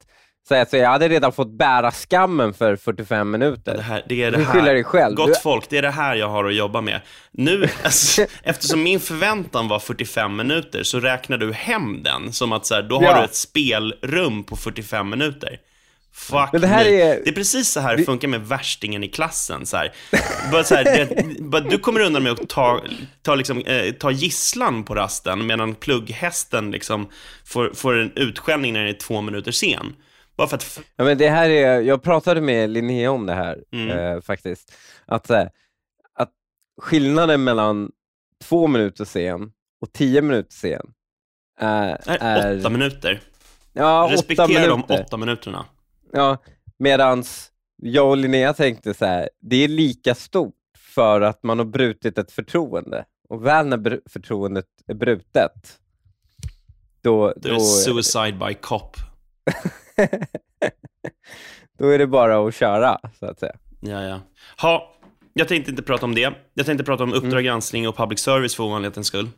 så 0.48 0.64
säga, 0.70 0.82
jag 0.82 0.90
hade 0.90 1.08
redan 1.08 1.32
fått 1.32 1.50
bära 1.58 1.90
skammen 1.93 2.54
för 2.54 2.76
45 2.76 3.31
minuter. 3.31 3.76
Det, 3.76 3.82
här, 3.82 4.02
det 4.08 4.22
är 4.22 4.31
det 4.31 4.38
Du 4.38 4.44
skyller 4.44 4.75
dig 4.75 4.84
själv. 4.84 5.14
Gott 5.16 5.43
folk, 5.43 5.64
det 5.70 5.78
är 5.78 5.82
det 5.82 5.90
här 5.90 6.14
jag 6.16 6.28
har 6.28 6.44
att 6.44 6.54
jobba 6.54 6.81
med. 6.81 7.00
Nu, 7.31 7.69
alltså, 7.84 8.26
eftersom 8.43 8.82
min 8.82 9.00
förväntan 9.00 9.69
var 9.69 9.78
45 9.78 10.37
minuter, 10.37 10.82
så 10.82 11.00
räknar 11.00 11.38
du 11.38 11.52
hem 11.52 12.02
den 12.02 12.32
som 12.32 12.52
att 12.52 12.66
så 12.66 12.75
här, 12.75 12.82
då 12.82 12.96
har 12.96 13.02
Ja. 13.04 13.19
du 13.19 13.25
ett 13.25 13.34
spelrum 13.34 14.44
på 14.44 14.56
45 14.56 15.08
minuter. 15.10 15.58
Fuck 16.14 16.49
Men 16.52 16.60
det 16.60 16.66
här 16.66 16.84
me. 16.84 17.00
är- 17.02 17.20
det 17.25 17.31
är 17.31 17.34
precis 17.34 17.69
så 17.69 17.81
här 17.81 17.96
det 17.96 18.04
funkar 18.04 18.28
med 18.28 18.40
värstingen 18.49 19.04
i 19.04 19.08
klassen. 19.08 19.66
Så 19.66 19.76
här. 19.76 19.92
Bara 20.52 20.64
så 20.64 20.75
här, 20.75 20.84
det, 20.84 21.40
bara, 21.40 21.60
du 21.62 21.78
kommer 21.78 22.00
undan 22.00 22.22
med 22.22 22.32
att 22.32 22.49
ta, 22.49 22.81
ta, 23.22 23.34
liksom, 23.34 23.58
eh, 23.66 23.92
ta 23.92 24.10
gisslan 24.10 24.84
på 24.84 24.94
rasten, 24.94 25.46
medan 25.46 25.75
plugghästen 25.75 26.70
liksom 26.70 27.08
får, 27.44 27.70
får 27.75 27.99
en 27.99 28.12
utskällning 28.16 28.72
när 28.72 28.81
den 28.81 28.88
är 28.88 28.92
två 28.99 29.20
minuter 29.20 29.52
sen. 29.52 29.94
Bara 30.37 30.49
för 30.49 30.56
att... 30.56 30.81
Ja, 30.97 31.05
men 31.05 31.19
det 31.19 31.29
här 31.29 31.50
är, 31.50 31.81
jag 31.81 32.03
pratade 32.03 32.41
med 32.41 32.71
Linnea 32.71 33.11
om 33.11 33.27
det 33.27 33.35
här 33.35 33.65
Mm. 33.73 33.99
eh, 33.99 34.21
faktiskt. 34.21 34.73
Att, 35.06 35.31
att 36.12 36.33
skillnaden 36.83 37.44
mellan 37.44 37.91
två 38.44 38.67
minuter 38.67 39.05
sen 39.05 39.53
och 39.81 39.93
tio 39.93 40.23
minuter 40.23 40.53
sen 40.53 40.87
är... 41.61 42.00
Är 42.21 42.59
åtta 42.61 42.71
minuter. 42.71 43.21
ja, 43.73 44.05
åtta 44.05 44.15
Respektera 44.15 44.67
de 44.67 44.71
minuter. 44.81 45.05
åtta 45.06 45.17
minuterna. 45.17 45.65
Ja, 46.12 46.38
medans 46.79 47.53
jag 47.83 48.09
och 48.11 48.17
Linnea 48.17 48.53
tänkte 48.55 48.94
så 48.94 49.05
här, 49.06 49.31
det 49.41 49.56
är 49.65 49.69
lika 49.69 50.15
stort 50.15 50.55
för 50.94 51.21
att 51.21 51.43
man 51.43 51.59
har 51.59 51.67
brutit 51.67 52.19
ett 52.19 52.33
förtroende. 52.33 53.05
Och 53.29 53.47
väl 53.47 53.67
när 53.67 54.00
förtroendet 54.09 54.67
är 54.87 54.94
brutet, 54.94 55.79
då, 57.00 57.33
Det 57.37 57.49
är 57.49 57.53
då, 57.53 57.61
suicide 57.61 58.33
by 58.47 58.55
cop. 58.55 58.97
då 61.78 61.88
är 61.88 61.98
det 61.98 62.06
bara 62.06 62.48
att 62.48 62.54
köra, 62.54 62.98
så 63.19 63.26
att 63.26 63.38
säga. 63.38 63.54
Ja, 63.81 64.02
ja. 64.02 64.20
Ha, 64.62 64.93
jag 65.32 65.48
tänkte 65.48 65.70
inte 65.70 65.82
prata 65.82 66.06
om 66.06 66.14
det. 66.14 66.32
Jag 66.54 66.66
tänkte 66.66 66.84
prata 66.84 67.02
om 67.02 67.12
Mm. 67.12 67.25
Uppdrag 67.25 67.44
granskning 67.44 67.88
och 67.88 67.96
public 67.96 68.20
service 68.20 68.54
för 68.54 68.64
ovanlighetens 68.64 69.06
skull. 69.06 69.28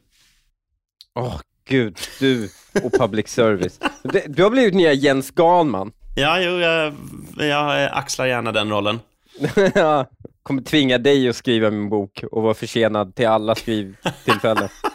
Åh, 1.14 1.40
gud, 1.68 1.98
du 2.20 2.48
och 2.84 2.92
public 2.92 3.28
service. 3.28 3.80
Du, 4.02 4.22
du 4.28 4.42
har 4.42 4.50
blivit 4.50 4.74
nya 4.74 4.92
Jens 4.92 5.30
Ganman. 5.30 5.92
Ja, 6.16 6.40
jo, 6.40 6.50
jag, 6.50 6.94
jag 7.36 7.90
axlar 7.92 8.26
gärna 8.26 8.52
den 8.52 8.70
rollen. 8.70 9.00
Jag 9.74 10.06
kommer 10.42 10.62
tvinga 10.62 10.98
dig 10.98 11.28
att 11.28 11.36
skriva 11.36 11.70
min 11.70 11.88
bok 11.88 12.24
och 12.32 12.42
vara 12.42 12.54
försenad 12.54 13.14
till 13.14 13.26
alla 13.26 13.54
skrivtillfällen. 13.54 14.68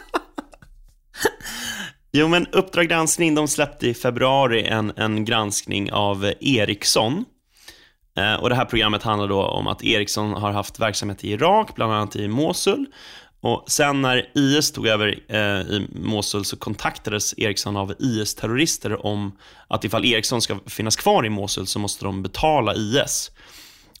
Jo, 2.16 2.28
men 2.28 2.46
Uppdrag 2.52 2.88
granskning, 2.88 3.34
de 3.34 3.48
släppte 3.48 3.88
i 3.88 3.94
februari 3.94 4.64
en, 4.64 4.92
en 4.96 5.24
granskning 5.24 5.92
av 5.92 6.32
Ericsson. 6.40 7.24
Eh, 8.16 8.34
och 8.34 8.48
det 8.48 8.54
här 8.54 8.64
programmet 8.64 9.02
handlar 9.02 9.28
då 9.28 9.42
om 9.42 9.66
att 9.66 9.84
Ericsson 9.84 10.32
har 10.32 10.52
haft 10.52 10.80
verksamhet 10.80 11.24
i 11.24 11.32
Irak, 11.32 11.74
bland 11.74 11.92
annat 11.92 12.16
i 12.16 12.28
Mosul. 12.28 12.86
Och 13.40 13.64
sen 13.66 14.02
när 14.02 14.30
IS 14.34 14.72
tog 14.72 14.86
över 14.86 15.18
eh, 15.28 15.60
i 15.76 15.88
Mosul 15.92 16.44
så 16.44 16.56
kontaktades 16.56 17.34
Ericsson 17.38 17.76
av 17.76 17.94
IS-terrorister 17.98 19.06
om 19.06 19.38
att 19.68 19.84
ifall 19.84 20.04
Ericsson 20.04 20.42
ska 20.42 20.58
finnas 20.66 20.96
kvar 20.96 21.26
i 21.26 21.30
Mosul 21.30 21.66
så 21.66 21.78
måste 21.78 22.04
de 22.04 22.22
betala 22.22 22.74
IS. 22.74 23.30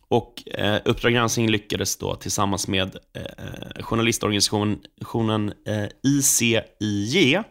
Och 0.08 0.48
eh, 0.58 0.80
Uppdrag 0.84 1.12
granskning 1.12 1.50
lyckades 1.50 1.96
då 1.96 2.14
tillsammans 2.14 2.68
med 2.68 2.96
eh, 3.16 3.22
eh 3.22 3.82
journalistorganisationen 3.82 5.52
eh, 5.66 5.86
ICIJ, 6.02 7.42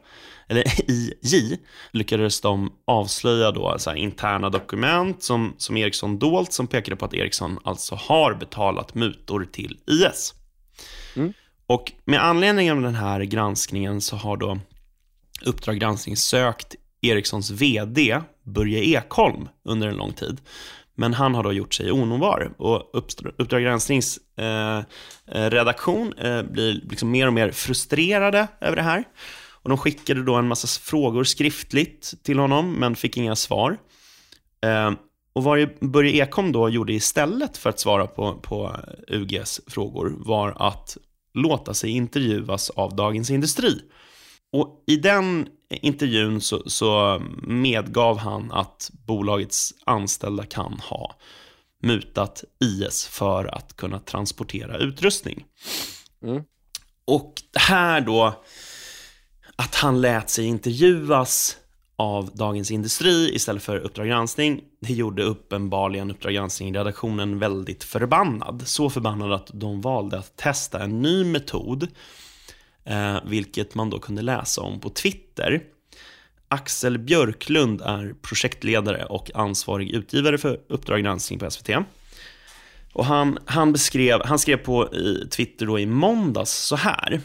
eller 0.54 0.92
IJ, 0.92 1.58
lyckades 1.92 2.42
de 2.42 2.74
avslöja 2.86 3.52
då 3.52 3.76
så 3.80 3.96
interna 3.96 4.50
dokument 4.50 5.24
som, 5.24 5.54
som 5.58 5.78
Ericsson 5.78 6.20
dolt 6.20 6.54
som 6.54 6.68
pekade 6.68 6.96
på 6.96 7.06
att 7.06 7.14
Ericsson 7.14 7.60
alltså 7.64 7.96
har 7.96 8.34
betalat 8.34 8.96
mutor 8.96 9.48
till 9.52 9.78
IS. 9.88 10.34
Mm. 11.16 11.34
Och 11.68 11.92
med 12.06 12.24
anledning 12.24 12.72
av 12.72 12.82
den 12.82 12.96
här 12.96 13.22
granskningen 13.22 14.02
så 14.02 14.16
har 14.16 14.38
då 14.38 14.60
Uppdrag 15.46 15.80
granskning 15.80 16.18
sökt 16.18 16.76
Ericssons 17.02 17.52
VD 17.52 18.22
Börje 18.44 18.80
Ekholm 18.80 19.48
under 19.64 19.88
en 19.88 19.96
lång 19.96 20.14
tid. 20.14 20.42
Men 20.96 21.14
han 21.14 21.36
har 21.36 21.44
då 21.44 21.54
gjort 21.54 21.74
sig 21.74 21.92
onåbar 21.92 22.54
och 22.58 22.92
Uppdra- 22.94 23.34
Uppdrag 23.38 23.64
gransknings 23.64 24.20
eh, 24.38 24.78
eh, 25.28 25.50
redaktion 25.50 26.14
eh, 26.18 26.44
blir 26.44 26.74
liksom 26.74 27.12
mer 27.12 27.28
och 27.28 27.34
mer 27.34 27.52
frustrerade 27.52 28.48
över 28.62 28.76
det 28.76 28.82
här. 28.82 29.04
Och 29.64 29.70
de 29.70 29.78
skickade 29.78 30.24
då 30.24 30.36
en 30.36 30.48
massa 30.48 30.68
frågor 30.68 31.24
skriftligt 31.24 32.14
till 32.24 32.40
honom, 32.40 32.74
men 32.74 32.96
fick 32.96 33.18
inga 33.18 33.36
svar. 33.36 33.78
Eh, 34.66 34.92
och 35.34 35.44
vad 35.44 35.70
Börje 35.80 36.24
Ekholm 36.24 36.52
då 36.52 36.70
gjorde 36.70 36.94
istället 36.94 37.58
för 37.58 37.70
att 37.70 37.80
svara 37.80 38.08
på, 38.08 38.34
på 38.34 38.76
UGs 39.08 39.62
frågor 39.68 40.16
var 40.18 40.68
att 40.70 40.98
låta 41.34 41.74
sig 41.74 41.90
intervjuas 41.90 42.70
av 42.70 42.96
Dagens 42.96 43.30
Industri. 43.30 43.82
Och 44.52 44.84
i 44.88 44.96
den 44.96 45.48
intervjun 45.70 46.42
så, 46.42 46.70
så 46.70 47.22
medgav 47.44 48.18
han 48.18 48.52
att 48.52 48.92
bolagets 48.94 49.74
anställda 49.86 50.46
kan 50.46 50.74
ha 50.74 51.16
mutat 51.84 52.44
IS 52.60 53.08
för 53.08 53.46
att 53.46 53.76
kunna 53.76 54.00
transportera 54.00 54.78
utrustning. 54.78 55.46
Mm. 56.24 56.44
Och 57.06 57.34
här 57.56 58.02
då, 58.02 58.44
att 59.56 59.76
han 59.76 60.02
lät 60.02 60.30
sig 60.30 60.46
intervjuas 60.46 61.58
av 61.96 62.32
Dagens 62.34 62.72
Industri 62.72 63.36
istället 63.36 63.64
för 63.64 63.78
Uppdrag 63.78 64.08
granskning, 64.08 64.62
det 64.80 64.94
gjorde 64.94 65.24
uppenbarligen 65.24 66.12
Uppdrag 66.12 66.34
granskning-redaktionen 66.34 67.40
väldigt 67.40 67.84
förbannad. 67.84 68.64
Så 68.66 68.90
förbannad 68.90 69.34
att 69.34 69.50
de 69.54 69.82
valde 69.82 70.20
att 70.20 70.38
testa 70.38 70.84
en 70.84 71.02
ny 71.02 71.26
metod, 71.26 71.88
eh, 72.84 73.18
vilket 73.26 73.76
man 73.76 73.90
då 73.90 74.00
kunde 74.00 74.22
läsa 74.22 74.62
om 74.62 74.80
på 74.80 74.90
Twitter. 74.90 75.64
Axel 76.48 77.00
Björklund 77.00 77.82
är 77.82 78.16
projektledare 78.22 79.06
och 79.06 79.32
ansvarig 79.36 79.92
utgivare 79.92 80.38
för 80.38 80.60
Uppdrag 80.70 81.02
granskning 81.02 81.40
på 81.40 81.52
SVT. 81.52 81.70
Och 82.94 83.06
han, 83.06 83.38
han, 83.46 83.72
beskrev, 83.72 84.22
han 84.26 84.40
skrev 84.40 84.58
på 84.58 84.90
Twitter 85.32 85.66
då 85.66 85.80
i 85.80 85.86
måndags 85.86 86.52
så 86.52 86.76
här. 86.76 87.22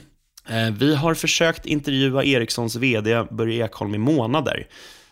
Eh, 0.48 0.70
vi 0.70 0.94
har 0.94 1.14
försökt 1.14 1.66
intervjua 1.66 2.24
Ericssons 2.24 2.76
vd 2.76 3.24
Börje 3.30 3.64
Ekholm 3.64 3.94
i 3.94 3.98
månader. 3.98 4.66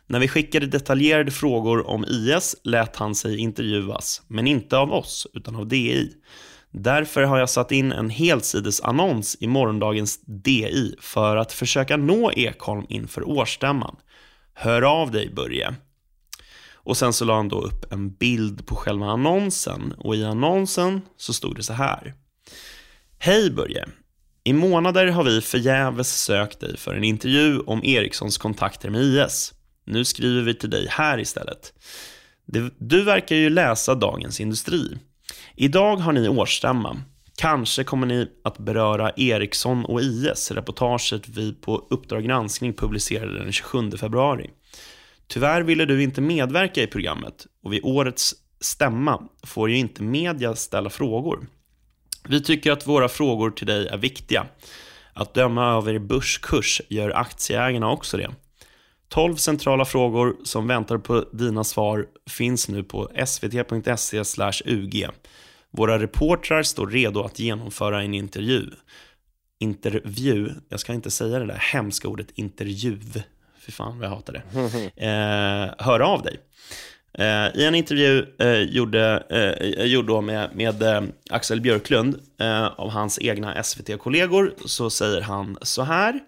När 0.07 0.19
vi 0.19 0.29
skickade 0.29 0.67
detaljerade 0.67 1.31
frågor 1.31 1.87
om 1.87 2.05
IS 2.05 2.57
lät 2.65 2.97
han 2.97 3.15
sig 3.15 3.39
intervjuas, 3.39 4.23
men 4.29 4.47
inte 4.47 4.79
av 4.79 4.93
oss, 4.93 5.27
utan 5.35 5.57
av 5.57 5.69
DI. 5.69 6.13
Därför 6.71 7.23
har 7.23 7.39
jag 7.39 7.51
satt 7.51 7.73
in 7.73 7.93
en 7.93 8.11
helsidesannons 8.11 9.37
i 9.41 9.47
morgondagens 9.47 10.21
DI 10.27 10.95
för 11.01 11.37
att 11.37 11.53
försöka 11.53 11.97
nå 11.97 12.33
Ekholm 12.33 12.87
inför 12.89 13.29
årsstämman. 13.29 13.97
Hör 14.55 14.83
av 14.83 15.11
dig, 15.11 15.31
Börje. 15.31 15.75
Och 16.73 16.97
sen 16.97 17.13
så 17.13 17.25
la 17.25 17.37
han 17.37 17.49
då 17.49 17.61
upp 17.61 17.93
en 17.93 18.11
bild 18.11 18.67
på 18.67 18.75
själva 18.75 19.07
annonsen 19.07 19.95
och 19.99 20.17
i 20.17 20.25
annonsen 20.25 21.01
så 21.17 21.33
stod 21.33 21.57
det 21.57 21.63
så 21.63 21.73
här. 21.73 22.15
Hej 23.19 23.51
Börje! 23.51 23.87
I 24.47 24.53
månader 24.53 25.07
har 25.07 25.25
vi 25.25 25.41
förgäves 25.41 26.23
sökt 26.23 26.61
dig 26.61 26.77
för 26.77 26.95
en 26.95 27.05
intervju 27.05 27.61
om 27.61 27.85
Ericssons 27.85 28.39
kontakter 28.39 28.91
med 28.91 29.03
IS. 29.03 29.55
Nu 29.85 30.05
skriver 30.05 30.43
vi 30.43 30.55
till 30.55 30.71
dig 30.71 30.87
här 30.91 31.21
istället. 31.21 31.73
Du 32.79 33.03
verkar 33.05 33.37
ju 33.37 33.51
läsa 33.51 33.95
Dagens 33.95 34.41
Industri. 34.41 34.99
Idag 35.55 35.97
har 35.97 36.13
ni 36.13 36.29
årsstämma. 36.29 36.97
Kanske 37.37 37.85
kommer 37.85 38.07
ni 38.07 38.29
att 38.45 38.59
beröra 38.59 39.13
Ericsson 39.17 39.85
och 39.85 40.01
IS, 40.01 40.51
reportaget 40.51 41.29
vi 41.29 41.53
på 41.53 41.87
Uppdrag 41.91 42.25
granskning 42.25 42.73
publicerade 42.73 43.39
den 43.39 43.53
27 43.53 43.91
februari. 43.91 44.51
Tyvärr 45.27 45.63
ville 45.63 45.85
du 45.85 46.03
inte 46.03 46.21
medverka 46.21 46.83
i 46.83 46.87
programmet 46.87 47.47
och 47.63 47.73
vid 47.73 47.81
årets 47.85 48.35
stämma 48.61 49.23
får 49.47 49.71
ju 49.71 49.77
inte 49.77 50.03
media 50.03 50.55
ställa 50.55 50.91
frågor. 50.91 51.47
Vi 52.29 52.43
tycker 52.43 52.73
att 52.73 52.87
våra 52.87 53.09
frågor 53.09 53.51
till 53.51 53.67
dig 53.67 53.89
är 53.89 53.97
viktiga. 53.97 54.47
Att 55.13 55.35
döma 55.35 55.75
av 55.75 55.89
er 55.89 55.99
börskurs 55.99 56.83
gör 56.89 57.11
aktieägarna 57.11 57.91
också 57.91 58.17
det. 58.17 58.31
12 59.09 59.37
centrala 59.37 59.85
frågor 59.85 60.37
som 60.45 60.67
väntar 60.67 60.99
på 60.99 61.21
dina 61.33 61.65
svar 61.65 62.07
finns 62.31 62.69
nu 62.69 62.85
på 62.85 63.11
svt.se 63.27 64.23
ug. 64.65 65.07
Våra 65.71 65.99
reportrar 65.99 66.63
står 66.63 66.87
redo 66.87 67.23
att 67.23 67.39
genomföra 67.39 68.03
en 68.03 68.15
intervju. 68.15 68.71
Intervju, 69.61 70.51
jag 70.69 70.81
ska 70.81 70.93
inte 70.93 71.11
säga 71.11 71.39
det 71.39 71.47
där 71.47 71.63
hemska 71.73 72.09
ordet 72.09 72.31
intervju. 72.35 73.01
Fy 73.61 73.73
fan 73.73 73.99
vad 73.99 74.07
jag 74.09 74.15
hatar 74.15 74.33
det. 74.33 74.43
Eh, 75.07 75.87
hör 75.87 76.01
av 76.01 76.23
dig. 76.23 76.37
Eh, 77.19 77.57
I 77.61 77.65
en 77.65 77.75
intervju 77.75 78.27
eh, 78.39 78.61
gjorde, 78.61 79.23
eh, 79.31 79.69
eh 79.69 79.85
gjorde 79.85 80.21
med, 80.21 80.51
med 80.55 80.83
eh, 80.83 81.03
Axel 81.31 81.61
Björklund 81.61 82.21
eh, 82.41 82.67
av 82.67 82.91
hans 82.91 83.19
egna 83.19 83.63
SVT-kollegor 83.63 84.55
så 84.65 84.91
säger 84.91 85.21
han 85.21 85.59
så 85.63 85.83
här 85.83 86.21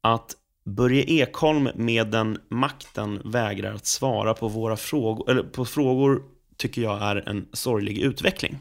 att 0.00 0.36
Börje 0.64 1.02
Ekholm 1.02 1.68
med 1.74 2.06
den 2.06 2.38
makten 2.48 3.20
vägrar 3.24 3.74
att 3.74 3.86
svara 3.86 4.34
på 4.34 4.48
våra 4.48 4.76
frågor, 4.76 5.30
eller 5.30 5.42
på 5.42 5.64
frågor 5.64 6.22
tycker 6.56 6.82
jag 6.82 7.02
är 7.02 7.28
en 7.28 7.46
sorglig 7.52 7.98
utveckling. 7.98 8.58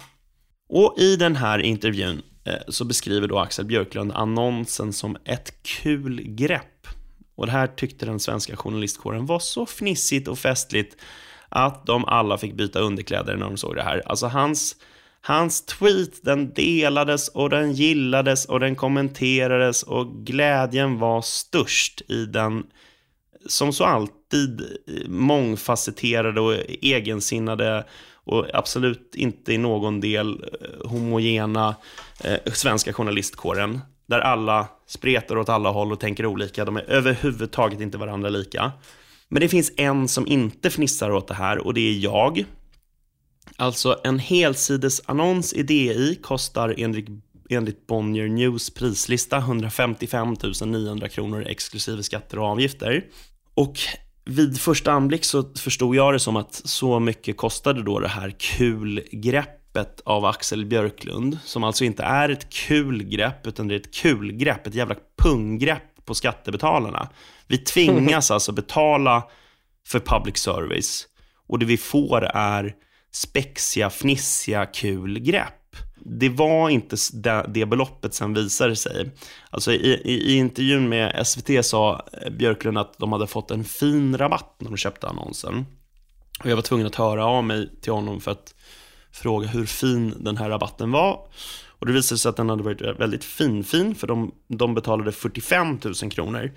Och 0.70 0.96
i 1.00 1.16
den 1.16 1.36
här 1.36 1.60
intervjun 1.60 2.22
eh, 2.44 2.54
så 2.68 2.86
beskriver 2.86 3.28
då 3.28 3.40
Axel 3.40 3.66
Björklund 3.66 4.12
annonsen 4.12 4.94
som 4.94 5.18
ett 5.26 5.64
kul 5.64 6.22
grepp. 6.24 6.88
Och 7.36 7.46
det 7.46 7.52
här 7.52 7.68
tyckte 7.68 8.06
den 8.06 8.20
svenska 8.20 8.56
journalistkåren 8.56 9.26
var 9.26 9.40
så 9.40 9.66
fnissigt 9.66 10.28
och 10.28 10.40
festligt 10.40 10.96
att 11.52 11.86
de 11.86 12.06
alla 12.06 12.38
fick 12.38 12.54
byta 12.54 12.80
underkläder 12.80 13.36
när 13.36 13.46
de 13.46 13.58
såg 13.58 13.76
det 13.76 13.84
här. 13.84 14.02
Alltså 14.06 14.28
hans, 14.28 14.76
hans 15.22 15.66
tweet, 15.66 16.24
den 16.24 16.54
delades 16.54 17.28
och 17.28 17.50
den 17.50 17.74
gillades 17.74 18.46
och 18.46 18.60
den 18.60 18.76
kommenterades 18.76 19.84
och 19.84 20.26
glädjen 20.26 21.00
var 21.00 21.22
störst 21.22 22.02
i 22.08 22.26
den, 22.26 22.64
som 23.46 23.74
så 23.74 23.84
alltid, 23.84 24.62
eh, 24.62 25.10
mångfacetterade 25.10 26.42
och 26.42 26.54
egensinnade 26.82 27.86
och 28.24 28.46
absolut 28.54 29.16
inte 29.16 29.54
i 29.54 29.58
någon 29.58 30.00
del 30.00 30.44
eh, 30.62 30.90
homogena 30.90 31.76
eh, 32.24 32.54
svenska 32.54 32.94
journalistkåren. 32.94 33.80
Där 34.06 34.20
alla 34.20 34.68
spretar 34.88 35.38
åt 35.38 35.50
alla 35.50 35.70
håll 35.70 35.92
och 35.92 36.00
tänker 36.00 36.26
olika. 36.26 36.66
De 36.66 36.78
är 36.78 36.90
överhuvudtaget 36.90 37.82
inte 37.82 37.98
varandra 37.98 38.30
lika. 38.30 38.72
Men 39.32 39.42
det 39.42 39.50
finns 39.50 39.72
en 39.78 40.08
som 40.08 40.28
inte 40.28 40.70
fnissar 40.70 41.12
åt 41.12 41.28
det 41.28 41.34
här 41.34 41.58
och 41.58 41.74
det 41.74 41.82
är 41.82 42.00
jag. 42.00 42.46
Alltså 43.56 44.00
en 44.04 44.20
helsidesannons 44.20 45.54
i 45.54 45.64
DI 45.64 46.16
kostar 46.22 46.76
enligt, 46.78 47.08
enligt 47.50 47.88
Bonnier 47.88 48.28
News 48.28 48.70
prislista 48.70 49.38
155 49.38 50.36
900 50.66 51.10
kronor 51.10 51.46
exklusive 51.48 52.04
skatter 52.04 52.40
och 52.40 52.46
avgifter. 52.46 53.06
Och 53.54 53.80
vid 54.26 54.62
första 54.62 54.92
anblick 54.92 55.26
så 55.26 55.54
förstod 55.58 55.96
jag 55.96 56.14
det 56.14 56.20
som 56.20 56.36
att 56.36 56.54
så 56.54 57.00
mycket 57.00 57.38
kostade 57.38 57.84
då 57.84 58.00
det 58.00 58.08
här 58.08 58.36
kulgreppet 58.58 60.02
av 60.06 60.26
Axel 60.26 60.66
Björklund, 60.66 61.38
som 61.46 61.64
alltså 61.64 61.84
inte 61.84 62.04
är 62.04 62.30
ett 62.30 62.50
kul 62.50 63.04
grepp, 63.04 63.48
utan 63.48 63.68
det 63.68 63.76
är 63.76 63.80
ett 63.80 63.96
kulgrepp, 63.96 64.68
ett 64.68 64.76
jävla 64.76 64.96
punggrepp 65.18 66.06
på 66.06 66.16
skattebetalarna. 66.16 67.10
Vi 67.52 67.58
tvingas 67.58 68.32
alltså 68.32 68.52
betala 68.52 69.24
för 69.88 70.00
public 70.00 70.38
service 70.38 71.08
och 71.48 71.60
det 71.60 71.66
vi 71.66 71.78
får 71.78 72.24
är 72.24 72.76
spexiga, 73.12 73.90
fnissiga, 73.90 74.66
kul 74.66 75.20
grepp. 75.20 75.76
Det 75.96 76.30
var 76.30 76.70
inte 76.70 76.96
det, 77.14 77.46
det 77.50 77.66
beloppet 77.66 78.14
sen 78.14 78.34
visade 78.34 78.76
sig. 78.76 79.12
Alltså 79.50 79.72
i, 79.74 79.76
i, 79.76 80.34
i, 80.34 80.36
intervjun 80.36 80.90
med 80.90 81.28
SVT 81.28 81.66
sa 81.66 82.06
Björklund 82.32 82.78
att 82.78 82.98
de 82.98 83.12
hade 83.12 83.28
fått 83.28 83.52
en 83.52 83.64
fin 83.64 84.18
rabatt 84.18 84.56
när 84.60 84.70
de 84.70 84.78
köpte 84.78 85.08
annonsen. 85.08 85.66
Och 86.40 86.50
jag 86.50 86.56
var 86.56 86.64
tvungen 86.64 86.88
att 86.88 86.96
höra 86.96 87.26
av 87.26 87.44
mig 87.44 87.70
till 87.82 87.94
honom 87.94 88.22
för 88.22 88.32
att 88.32 88.56
fråga 89.12 89.48
hur 89.48 89.66
fin 89.66 90.14
den 90.20 90.38
här 90.38 90.50
rabatten 90.50 90.92
var. 90.92 91.28
Och 91.68 91.86
det 91.86 91.94
visade 91.94 92.20
sig 92.20 92.30
att 92.30 92.38
den 92.38 92.50
hade 92.50 92.64
varit 92.64 92.82
väldigt 92.82 93.24
fin, 93.24 93.64
fin 93.64 93.96
för 93.96 94.08
de, 94.08 94.32
de 94.48 94.74
betalade 94.74 95.12
45 95.12 95.80
000 95.84 96.12
kronor. 96.12 96.52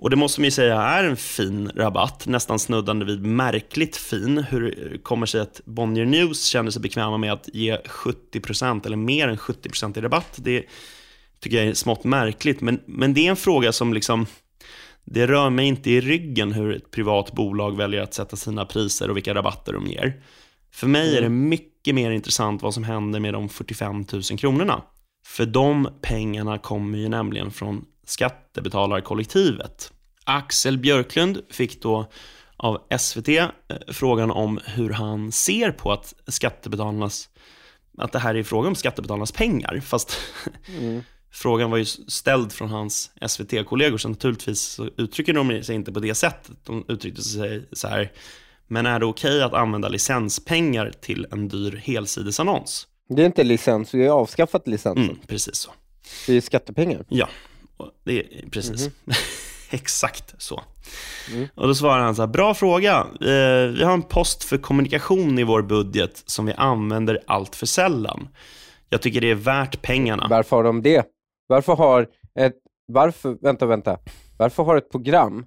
Och 0.00 0.10
det 0.10 0.16
måste 0.16 0.40
man 0.40 0.44
ju 0.44 0.50
säga 0.50 0.82
är 0.82 1.04
en 1.04 1.16
fin 1.16 1.70
rabatt, 1.74 2.26
nästan 2.26 2.58
snuddande 2.58 3.04
vid 3.04 3.22
märkligt 3.26 3.96
fin. 3.96 4.38
Hur 4.38 4.98
kommer 5.02 5.26
sig 5.26 5.40
att 5.40 5.60
Bonnier 5.64 6.04
News 6.04 6.44
känner 6.44 6.70
sig 6.70 6.82
bekväma 6.82 7.18
med 7.18 7.32
att 7.32 7.48
ge 7.52 7.76
70% 7.76 8.86
eller 8.86 8.96
mer 8.96 9.28
än 9.28 9.36
70% 9.36 9.98
i 9.98 10.00
rabatt? 10.00 10.34
Det 10.36 10.64
tycker 11.40 11.56
jag 11.56 11.66
är 11.66 11.74
smått 11.74 12.04
märkligt, 12.04 12.60
men, 12.60 12.80
men 12.86 13.14
det 13.14 13.26
är 13.26 13.30
en 13.30 13.36
fråga 13.36 13.72
som 13.72 13.94
liksom 13.94 14.26
det 15.04 15.26
rör 15.26 15.50
mig 15.50 15.66
inte 15.66 15.90
i 15.90 16.00
ryggen 16.00 16.52
hur 16.52 16.76
ett 16.76 16.90
privat 16.90 17.32
bolag 17.32 17.76
väljer 17.76 18.02
att 18.02 18.14
sätta 18.14 18.36
sina 18.36 18.64
priser 18.64 19.10
och 19.10 19.16
vilka 19.16 19.34
rabatter 19.34 19.72
de 19.72 19.86
ger. 19.86 20.22
För 20.72 20.86
mig 20.86 21.16
är 21.16 21.20
det 21.20 21.26
mm. 21.26 21.48
mycket 21.48 21.94
mer 21.94 22.10
intressant 22.10 22.62
vad 22.62 22.74
som 22.74 22.84
händer 22.84 23.20
med 23.20 23.34
de 23.34 23.48
45 23.48 24.04
000 24.12 24.22
kronorna. 24.22 24.82
För 25.26 25.46
de 25.46 25.88
pengarna 26.00 26.58
kommer 26.58 26.98
ju 26.98 27.08
nämligen 27.08 27.50
från 27.50 27.84
skattebetalarkollektivet. 28.06 29.92
Axel 30.24 30.78
Björklund 30.78 31.40
fick 31.50 31.82
då 31.82 32.10
av 32.56 32.78
SVT 32.98 33.28
eh, 33.28 33.48
frågan 33.88 34.30
om 34.30 34.60
hur 34.64 34.90
han 34.90 35.32
ser 35.32 35.70
på 35.70 35.92
att 35.92 36.14
skattebetalarnas 36.26 37.28
att 37.98 38.12
det 38.12 38.18
här 38.18 38.34
är 38.34 38.42
fråga 38.42 38.68
om 38.68 38.74
skattebetalarnas 38.74 39.32
pengar, 39.32 39.80
fast 39.84 40.18
mm. 40.78 41.02
frågan 41.30 41.70
var 41.70 41.78
ju 41.78 41.84
ställd 41.84 42.52
från 42.52 42.68
hans 42.68 43.10
SVT-kollegor, 43.28 43.98
så 43.98 44.08
naturligtvis 44.08 44.80
uttrycker 44.96 45.32
de 45.32 45.62
sig 45.62 45.74
inte 45.74 45.92
på 45.92 46.00
det 46.00 46.14
sättet. 46.14 46.56
De 46.64 46.84
uttryckte 46.88 47.22
sig 47.22 47.68
så 47.72 47.88
här, 47.88 48.12
men 48.66 48.86
är 48.86 48.98
det 48.98 49.06
okej 49.06 49.30
okay 49.30 49.42
att 49.42 49.54
använda 49.54 49.88
licenspengar 49.88 50.92
till 51.00 51.26
en 51.32 51.48
dyr 51.48 51.82
helsidesannons? 51.84 52.86
Det 53.08 53.22
är 53.22 53.26
inte 53.26 53.44
licens, 53.44 53.94
vi 53.94 54.06
har 54.06 54.20
avskaffat 54.20 54.68
licensen. 54.68 55.04
Mm, 55.04 55.18
precis 55.26 55.56
så. 55.56 55.70
Det 56.26 56.34
är 56.34 56.40
skattepengar. 56.40 57.04
Ja, 57.08 57.28
det 58.04 58.18
är 58.20 58.48
precis. 58.50 58.90
Exakt 59.70 60.34
så. 60.42 60.62
Mm. 61.32 61.48
Och 61.54 61.66
då 61.66 61.74
svarar 61.74 62.00
han 62.00 62.14
så 62.14 62.22
här, 62.22 62.26
bra 62.26 62.54
fråga. 62.54 62.98
Eh, 63.20 63.66
vi 63.76 63.84
har 63.84 63.92
en 63.92 64.02
post 64.02 64.44
för 64.44 64.58
kommunikation 64.58 65.38
i 65.38 65.44
vår 65.44 65.62
budget 65.62 66.22
som 66.26 66.46
vi 66.46 66.52
använder 66.52 67.18
allt 67.26 67.56
för 67.56 67.66
sällan. 67.66 68.28
Jag 68.88 69.02
tycker 69.02 69.20
det 69.20 69.30
är 69.30 69.34
värt 69.34 69.82
pengarna. 69.82 70.26
Varför 70.30 70.56
har 70.56 70.64
de 70.64 70.82
det? 70.82 71.06
Varför 71.46 71.76
har 71.76 72.08
ett, 72.38 72.56
varför, 72.86 73.36
vänta, 73.42 73.66
vänta. 73.66 73.98
Varför 74.38 74.62
har 74.62 74.76
ett 74.76 74.90
program 74.90 75.44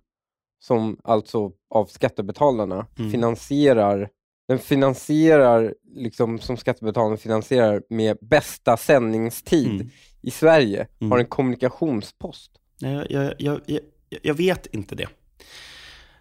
som 0.64 0.98
alltså 1.04 1.52
av 1.76 1.86
skattebetalarna 1.86 2.86
Mm. 3.00 3.12
finansierar, 3.12 4.10
den 4.54 4.60
finansierar, 4.60 5.74
liksom 5.96 6.40
som 6.40 6.58
skattebetalarna 6.58 7.18
finansierar 7.18 7.82
med 7.90 8.18
bästa 8.22 8.78
sändningstid 8.78 9.72
Mm. 9.72 9.90
i 10.22 10.32
Sverige, 10.32 10.88
Mm. 11.02 11.12
har 11.12 11.20
en 11.20 11.26
kommunikationspost. 11.26 12.52
Nej, 12.82 13.08
jag, 13.10 13.34
jag, 13.40 13.60
jag, 13.66 13.80
jag, 14.22 14.34
vet 14.34 14.66
inte 14.66 14.96
det. 14.96 15.08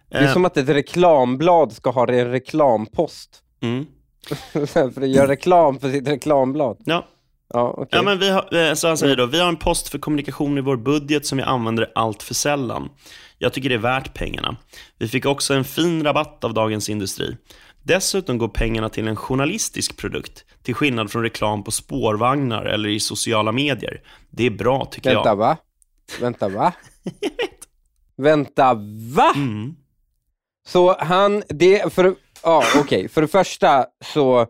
Det 0.09 0.17
är 0.17 0.23
Eh, 0.23 0.33
som 0.33 0.45
att 0.45 0.57
ett 0.57 0.69
reklamblad 0.69 1.71
ska 1.71 1.89
ha 1.89 2.07
en 2.09 2.31
reklampost. 2.31 3.43
mm. 3.61 3.85
för 4.67 5.01
att 5.01 5.09
göra 5.09 5.27
reklam 5.27 5.79
för 5.79 5.91
sitt 5.91 6.07
reklamblad. 6.07 6.77
Ja, 6.85 7.07
Ja, 7.55 7.69
okej. 7.77 7.87
Ja, 7.91 8.01
men 8.01 8.19
vi 8.19 8.29
har, 8.29 8.55
eh, 8.69 8.73
så 8.73 8.87
han 8.87 8.97
säger 8.97 9.15
då, 9.15 9.25
vi 9.25 9.39
har 9.39 9.47
en 9.47 9.55
post 9.57 9.89
för 9.89 9.99
kommunikation 9.99 10.57
i 10.57 10.61
vår 10.61 10.77
budget 10.77 11.25
som 11.25 11.37
vi 11.37 11.43
använder 11.43 11.91
allt 11.95 12.23
för 12.23 12.33
sällan. 12.33 12.89
Jag 13.37 13.53
tycker 13.53 13.69
det 13.69 13.75
är 13.75 13.79
värt 13.79 14.13
pengarna. 14.13 14.55
Vi 14.97 15.07
fick 15.07 15.25
också 15.25 15.53
en 15.53 15.63
fin 15.63 16.03
rabatt 16.03 16.43
av 16.43 16.53
Dagens 16.53 16.89
Industri. 16.89 17.37
Dessutom 17.83 18.37
går 18.37 18.47
pengarna 18.47 18.89
till 18.89 19.07
en 19.07 19.15
journalistisk 19.15 19.97
produkt, 19.97 20.45
till 20.63 20.75
skillnad 20.75 21.11
från 21.11 21.23
reklam 21.23 21.63
på 21.63 21.71
spårvagnar 21.71 22.65
eller 22.65 22.89
i 22.89 22.99
sociala 22.99 23.51
medier. 23.51 24.01
Det 24.29 24.45
är 24.45 24.49
bra, 24.49 24.85
tycker 24.85 25.13
Vänta, 25.13 25.29
jag. 25.29 25.35
va? 25.35 25.57
Vänta, 26.21 26.49
va? 26.49 26.73
Vänta, 28.17 28.73
va? 29.15 29.33
Mm. 29.35 29.75
Så 30.67 30.95
han, 30.99 31.43
det, 31.49 31.93
för, 31.93 32.15
ja 32.43 32.63
okej, 32.79 33.07
för 33.07 33.21
det 33.21 33.27
första 33.27 33.85
så, 34.05 34.47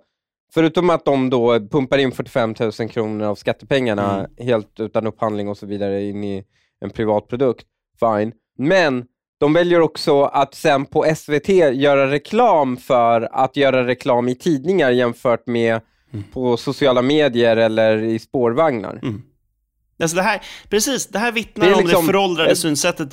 förutom 0.54 0.90
att 0.90 1.06
de 1.06 1.30
då 1.30 1.60
pumpar 1.60 1.98
in 1.98 2.12
45 2.12 2.56
000 2.80 2.90
kronor 2.90 3.26
av 3.28 3.36
skattepengarna 3.36 4.20
Mm. 4.20 4.48
helt 4.48 4.80
utan 4.80 5.08
upphandling 5.08 5.48
och 5.50 5.58
så 5.58 5.66
vidare 5.66 6.04
in 6.04 6.24
i 6.24 6.44
en 6.82 6.90
privat 6.90 7.28
produkt, 7.28 7.66
fine. 8.00 8.34
Men 8.58 9.06
de 9.44 9.54
väljer 9.54 9.82
också 9.82 10.24
att 10.24 10.56
sen 10.56 10.86
på 10.86 11.06
SVT 11.16 11.50
göra 11.74 12.12
reklam 12.12 12.78
för 12.78 13.30
att 13.32 13.58
göra 13.58 13.88
reklam 13.88 14.30
i 14.30 14.36
tidningar 14.36 14.92
jämfört 14.92 15.48
med 15.48 15.82
Mm. 16.14 16.26
på 16.34 16.58
sociala 16.58 17.02
medier 17.02 17.58
eller 17.58 17.98
i 18.04 18.20
spårvagnar. 18.20 19.00
Mm. 19.04 19.22
Alltså 20.02 20.18
det 20.18 20.24
här, 20.24 20.42
precis, 20.70 21.08
det 21.08 21.20
här 21.20 21.32
vittnar 21.32 21.66
Det 21.68 21.74
om 21.74 21.80
liksom 21.80 22.06
det 22.06 22.12
föråldrade 22.12 22.52
ett- 22.52 22.58
synsättet 22.58 23.10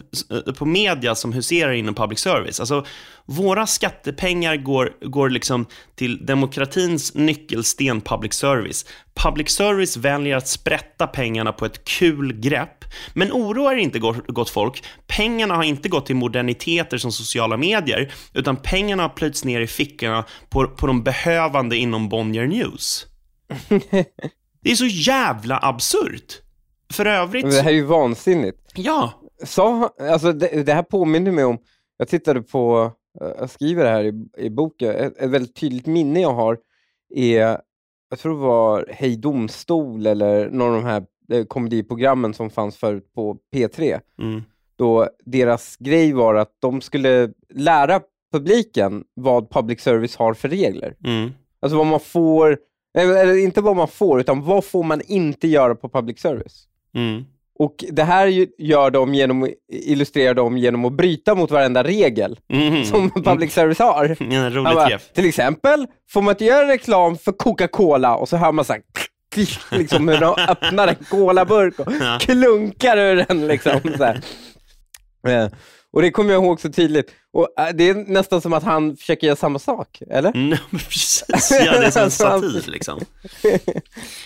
eh, 0.47 0.53
på 0.55 0.65
media 0.65 1.15
som 1.15 1.33
huserar 1.33 1.73
inom 1.73 1.95
public 1.95 2.19
service. 2.19 2.61
Alltså, 2.61 2.85
våra 3.25 3.67
skattepengar 3.67 4.57
går, 4.57 4.93
går 5.03 5.29
liksom 5.31 5.67
till 5.95 6.27
demokratins 6.27 7.15
nyckelsten 7.15 8.01
public 8.01 8.33
service. 8.35 8.87
Public 9.15 9.51
service 9.51 9.97
väljer 9.97 10.37
att 10.37 10.49
sprätta 10.49 11.07
pengarna 11.07 11.53
på 11.53 11.67
ett 11.67 11.85
kul 11.85 12.33
grepp. 12.41 12.80
Men 13.15 13.33
oroa 13.33 13.73
er 13.73 13.77
inte 13.77 13.99
gott, 13.99 14.51
folk, 14.51 14.85
pengarna 15.07 15.55
har 15.57 15.65
inte 15.65 15.89
gått 15.89 16.07
till 16.07 16.17
moderniteter 16.17 16.99
som 16.99 17.13
sociala 17.13 17.57
medier, 17.57 18.13
utan 18.35 18.57
pengarna 18.57 19.03
har 19.03 19.09
plöjts 19.09 19.45
ner 19.45 19.61
i 19.61 19.67
fickorna 19.67 20.25
på, 20.49 20.67
på 20.69 20.87
de 20.87 21.03
behövande 21.03 21.77
inom 21.77 22.09
Bonnier 22.09 22.47
News. 22.47 23.07
Det 24.63 24.71
är 24.71 24.77
så 24.77 24.87
jävla 24.87 25.59
absurt. 25.63 26.43
För 26.93 27.07
övrigt... 27.07 27.45
Men 27.45 27.55
Det 27.55 27.63
här 27.63 27.71
är 27.71 27.75
ju 27.75 27.85
vansinnigt. 27.85 28.59
Ja. 28.75 29.13
Sa, 29.45 29.91
alltså 30.01 30.33
det, 30.33 30.63
det 30.63 30.75
här 30.75 30.83
påminner 30.83 31.31
mig 31.33 31.45
om, 31.45 31.59
jag 31.97 32.09
tittade 32.09 32.43
på, 32.43 32.93
jag 33.21 33.51
skriver 33.51 33.85
det 33.85 33.91
här 33.91 34.05
i, 34.05 34.45
i 34.47 34.51
boken, 34.51 34.91
ett, 34.91 35.19
ett 35.19 35.31
väldigt 35.31 35.57
tydligt 35.57 35.87
minne 35.87 36.21
jag 36.21 36.35
har 36.35 36.59
är, 37.15 37.59
jag 38.11 38.19
tror 38.19 38.35
det 38.35 38.47
var 38.47 38.87
Hej 38.91 39.17
Domstol 39.17 40.07
eller 40.07 40.51
någon 40.51 40.75
av 40.75 40.83
de 40.83 40.89
här 40.89 41.05
komediprogrammen 41.49 42.35
som 42.35 42.51
fanns 42.51 42.77
förut 42.77 43.15
på 43.15 43.37
P3. 43.55 44.01
Mm. 44.23 44.43
Då 44.77 45.09
deras 45.25 45.77
grej 45.77 46.13
var 46.13 46.35
att 46.35 46.57
de 46.61 46.81
skulle 46.81 47.31
lära 47.55 48.01
publiken 48.33 49.05
vad 49.15 49.51
public 49.51 49.81
service 49.81 50.17
har 50.17 50.35
för 50.35 50.49
regler. 50.49 50.95
Mm. 51.05 51.31
Alltså 51.63 51.77
vad 51.77 51.87
man 51.87 52.01
får, 52.01 52.59
eller 52.99 53.37
inte 53.37 53.61
vad 53.61 53.77
man 53.77 53.89
får, 53.89 54.21
utan 54.21 54.43
vad 54.45 54.65
får 54.65 54.83
man 54.83 55.01
inte 55.07 55.49
göra 55.49 55.75
på 55.75 55.89
public 55.89 56.21
service. 56.21 56.67
Mm. 56.95 57.25
Och 57.59 57.85
det 57.91 58.03
här 58.03 58.47
gör 58.59 58.91
de 58.91 59.15
genom, 59.15 59.49
illustrerar 59.73 60.35
de 60.35 60.59
genom 60.59 60.85
att 60.85 60.93
bryta 60.93 61.35
mot 61.35 61.51
varenda 61.51 61.85
regel 61.85 62.39
Mm. 62.49 62.85
som 62.85 63.11
public 63.11 63.53
service 63.53 63.79
har. 63.79 64.17
En 64.21 64.33
Han 64.33 64.53
rolig 64.55 64.75
bara, 64.75 64.99
till 64.99 65.27
exempel 65.29 65.87
får 66.09 66.23
man 66.23 66.33
inte 66.35 66.45
göra 66.45 66.69
reklam 66.69 67.17
för 67.17 67.33
Coca-Cola 67.33 68.17
och 68.17 68.29
så 68.29 68.37
hör 68.37 68.53
man 68.53 68.65
så 68.65 68.73
här, 68.73 68.83
liksom 69.71 70.09
hur 70.09 70.21
de 70.21 70.35
öppnar 70.49 70.89
en 70.89 70.95
colaburk 70.95 71.79
och 71.81 71.93
klunkar 72.21 72.97
ur 72.97 73.17
den. 73.29 73.47
Liksom, 73.47 73.81
så 73.97 74.05
här. 74.05 74.21
Eh, 75.29 75.49
Och 75.93 76.03
det 76.03 76.11
kommer 76.11 76.33
jag 76.33 76.45
ihåg 76.45 76.61
så 76.61 76.73
tydligt. 76.73 77.11
Och 77.33 77.61
eh, 77.61 77.69
Det 77.75 77.89
är 77.89 77.95
nästan 77.95 78.41
som 78.41 78.53
att 78.53 78.63
han 78.63 78.97
försöker 78.97 79.27
göra 79.27 79.37
samma 79.37 79.59
sak, 79.59 80.03
eller? 80.11 80.37
Mm, 80.37 80.59
precis, 80.71 81.25
ja, 81.51 81.79
det 81.81 81.87
är 81.87 81.91
som 81.91 82.03
en 82.03 82.11
satir 82.11 82.71
liksom. 82.71 83.01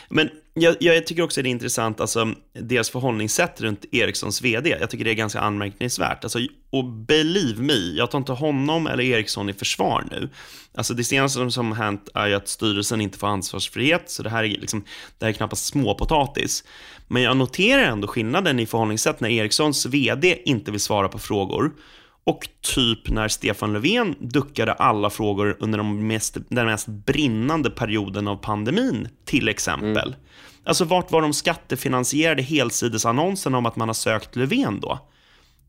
Men 0.09 0.31
jag, 0.55 0.77
jag 0.81 1.07
tycker 1.07 1.23
också 1.23 1.43
det 1.43 1.49
är 1.49 1.51
intressant, 1.51 2.01
alltså, 2.01 2.33
deras 2.61 2.91
förhållningssätt 2.91 3.61
runt 3.61 3.85
Ericssons 3.93 4.43
vd. 4.43 4.77
Jag 4.81 4.91
tycker 4.91 5.05
det 5.05 5.11
är 5.11 5.15
ganska 5.15 5.41
anmärkningsvärt. 5.41 6.25
Alltså, 6.25 6.39
och 6.71 6.85
believe 6.85 7.63
me, 7.63 7.93
jag 7.97 8.11
tar 8.11 8.19
inte 8.19 8.33
honom 8.33 8.87
eller 8.87 9.05
Ericsson 9.05 9.49
i 9.49 9.53
försvar 9.53 10.05
nu. 10.11 10.29
Alltså, 10.75 10.95
det 10.95 11.05
senaste 11.05 11.39
som- 11.39 11.51
som 11.51 11.73
har 11.73 11.85
hänt 11.85 12.09
är 12.15 12.27
ju 12.27 12.35
att 12.35 12.49
styrelsen 12.49 13.01
inte 13.01 13.19
får 13.19 13.27
ansvarsfrihet, 13.27 14.11
så 14.11 14.23
det 14.23 14.31
här 14.31 14.45
är, 14.45 14.49
liksom, 14.49 14.85
det 15.19 15.25
här 15.25 15.33
är 15.33 15.37
knappast 15.37 15.65
småpotatis. 15.65 16.65
Men 17.09 17.23
jag 17.23 17.37
noterar 17.37 17.83
ändå 17.83 18.09
skillnaden 18.09 18.61
i 18.61 18.67
förhållningssätt 18.67 19.21
när 19.21 19.31
Ericssons 19.31 19.87
vd 19.87 20.39
inte 20.45 20.71
vill 20.71 20.81
svara 20.81 21.09
på 21.09 21.19
frågor 21.19 21.73
och 22.25 22.49
typ 22.75 23.11
när 23.11 23.29
Stefan 23.29 23.73
Löfven 23.73 24.15
duckade 24.21 24.73
alla 24.73 25.11
frågor 25.11 25.57
under 25.61 25.79
de 25.79 26.07
mest, 26.07 26.37
den 26.49 26.67
mest 26.67 26.87
brinnande 26.89 27.71
perioden 27.71 28.29
av 28.29 28.37
pandemin, 28.37 29.09
till 29.25 29.49
exempel. 29.49 30.17
Alltså, 30.65 30.85
vart 30.85 31.13
var 31.13 31.23
de 31.23 31.33
skattefinansierade 31.33 32.43
helsidesannonserna 32.43 33.59
om 33.59 33.67
att 33.67 33.77
man 33.77 33.89
har 33.89 33.95
sökt 33.95 34.37
Löfven 34.37 34.81
då? 34.81 34.99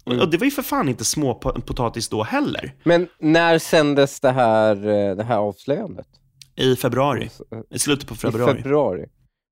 Och- 0.04 0.14
Och 0.14 0.30
det 0.30 0.38
var 0.38 0.46
ju 0.46 0.52
för 0.52 0.62
fan 0.62 0.90
inte 0.90 1.06
småpotatis 1.06 2.10
då 2.10 2.24
heller. 2.24 2.74
Men 2.84 3.08
när 3.20 3.60
sändes 3.60 4.20
det 4.20 4.32
här, 4.32 4.76
eh, 5.10 5.16
det 5.16 5.24
här 5.24 5.38
avslöjandet? 5.38 6.08
I 6.56 6.76
februari. 6.76 7.30
eh, 7.52 7.60
I 7.70 7.80
slutet 7.80 8.08
på 8.08 8.14
I 8.14 8.18
februari. 8.18 8.56
februari. 8.56 9.06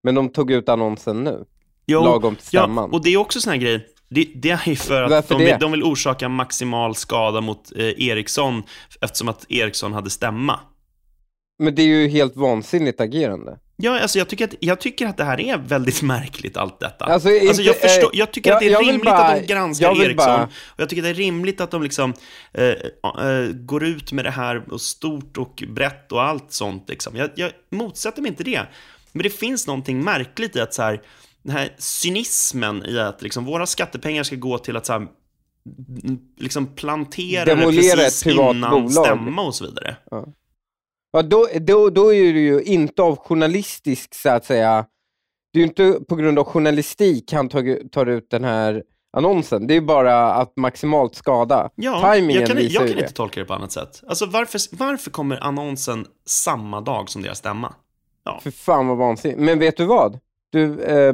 Men 0.04 0.16
de 0.16 0.30
tog 0.30 0.52
ut 0.52 0.70
annonsen 0.70 1.24
nu? 1.24 1.46
Jo, 1.88 2.04
lagom 2.04 2.36
till 2.36 2.46
stämman. 2.46 2.90
Ja, 2.92 2.98
och 2.98 3.04
det 3.04 3.10
är 3.14 3.18
också 3.18 3.42
sån 3.42 3.52
här 3.52 3.58
grej. 3.60 3.88
Det, 4.14 4.28
det 4.36 4.50
är 4.50 4.76
för 4.76 5.04
att 5.04 5.12
Varför 5.12 5.36
de 5.40 5.46
det? 5.46 5.58
de 5.60 5.72
vill 5.72 5.84
orsaka 5.84 6.30
maximal 6.30 6.96
skada 6.96 7.42
mot 7.42 7.72
eh, 7.76 8.08
Ericsson 8.08 8.64
eftersom 9.02 9.30
att 9.30 9.46
Ericsson 9.52 9.94
hade 9.94 10.10
stämma. 10.10 10.60
Men 11.60 11.76
det 11.76 11.82
är 11.82 11.86
ju 11.88 12.08
helt 12.08 12.36
vansinnigt 12.36 13.02
agerande. 13.02 13.60
Ja, 13.76 14.00
alltså 14.00 14.18
jag 14.18 14.28
tycker, 14.30 14.46
att, 14.46 14.54
jag 14.60 14.80
tycker 14.82 15.08
att 15.08 15.18
det 15.18 15.24
här 15.24 15.40
är 15.42 15.58
väldigt 15.58 16.02
märkligt, 16.16 16.58
allt 16.58 16.80
detta. 16.80 17.06
Alltså, 17.06 17.30
Alltså, 17.30 17.50
inte- 17.50 17.64
jag, 17.64 17.76
förstår, 17.76 18.08
eh, 18.14 18.20
jag 18.20 18.32
tycker 18.32 18.50
jag- 18.50 18.56
att 18.56 18.62
det 18.62 18.68
är 18.68 18.72
jag 18.72 18.88
rimligt 18.88 19.06
bara- 19.06 19.18
att 19.18 19.40
de 19.42 19.46
granskar 19.54 19.86
jag 19.88 19.94
vill 19.96 20.04
Ericsson. 20.04 20.26
bara- 20.28 20.44
Och 20.46 20.80
jag 20.80 20.90
tycker 20.90 21.02
det 21.02 21.10
är 21.10 21.14
rimligt 21.14 21.62
att 21.62 21.72
de 21.72 21.84
liksom 21.84 22.14
eh, 22.54 22.66
eh, 22.68 23.48
går 23.54 23.84
ut 23.84 24.12
med 24.12 24.26
det 24.26 24.32
här 24.32 24.64
och 24.74 24.82
stort 24.82 25.38
och 25.38 25.64
brett 25.68 26.12
och 26.12 26.24
allt 26.24 26.52
sånt. 26.54 26.90
Liksom. 26.90 27.16
Jag, 27.16 27.30
jag 27.36 27.52
motsätter 27.72 28.22
mig 28.22 28.30
inte 28.30 28.44
det. 28.44 28.62
Men 29.12 29.24
det 29.24 29.30
finns 29.30 29.68
någonting 29.68 30.04
märkligt 30.04 30.56
i 30.56 30.60
att 30.60 30.74
så 30.74 30.82
här, 30.82 31.02
den 31.44 31.56
här 31.56 31.76
cynismen 31.78 32.86
i 32.86 33.00
att 33.00 33.22
liksom, 33.22 33.46
våra 33.46 33.66
skattepengar 33.66 34.24
ska 34.24 34.36
gå 34.36 34.58
till 34.58 34.78
att 34.78 34.86
så 34.86 34.94
här, 34.94 35.08
liksom 36.38 36.68
plantera 36.68 37.46
det 37.46 37.56
Demolera 37.56 37.96
precis 37.96 38.22
ett 38.22 38.32
privat 38.32 38.56
innan 38.56 38.72
bolag. 38.72 38.92
stämma 38.92 39.42
och 39.42 39.56
så 39.56 39.66
vidare. 39.66 39.96
Ja, 41.12 41.22
då, 41.22 41.48
då, 41.62 41.90
då 41.90 42.14
är 42.14 42.34
det 42.34 42.40
ju 42.40 42.62
inte 42.62 43.02
av 43.02 43.18
journalistisk, 43.18 44.16
så 44.16 44.30
att 44.30 44.46
säga, 44.46 44.86
det 45.54 45.60
är 45.60 45.62
ju 45.62 45.68
inte 45.68 46.00
på 46.10 46.16
grund 46.16 46.40
av 46.40 46.46
journalistik 46.46 47.34
han 47.34 47.50
tar, 47.50 47.90
tar 47.90 48.06
ut 48.06 48.30
den 48.30 48.44
här 48.44 48.84
annonsen. 49.18 49.68
Det 49.68 49.74
är 49.76 49.82
bara 49.82 50.34
att 50.34 50.58
maximalt 50.58 51.16
skada. 51.16 51.70
Ja, 51.76 52.14
Timingen 52.14 52.42
jag 52.42 52.50
kan, 52.50 52.58
jag 52.62 52.74
kan 52.74 52.86
det. 52.86 53.02
inte 53.02 53.14
tolka 53.14 53.40
det 53.40 53.46
på 53.46 53.54
annat 53.54 53.72
sätt. 53.72 54.04
Alltså 54.08 54.26
varför, 54.26 54.60
varför 54.78 55.12
kommer 55.12 55.44
annonsen 55.44 56.08
samma 56.26 56.82
dag 56.82 57.10
som 57.10 57.22
deras 57.22 57.38
stämma? 57.38 57.74
För 58.42 58.52
fan 58.52 58.88
vad 58.88 58.98
vansinnigt. 58.98 59.40
Men 59.40 59.60
vet 59.60 59.78
du 59.78 59.86
vad? 59.86 60.20
Du, 60.54 60.82
eh, 60.82 61.14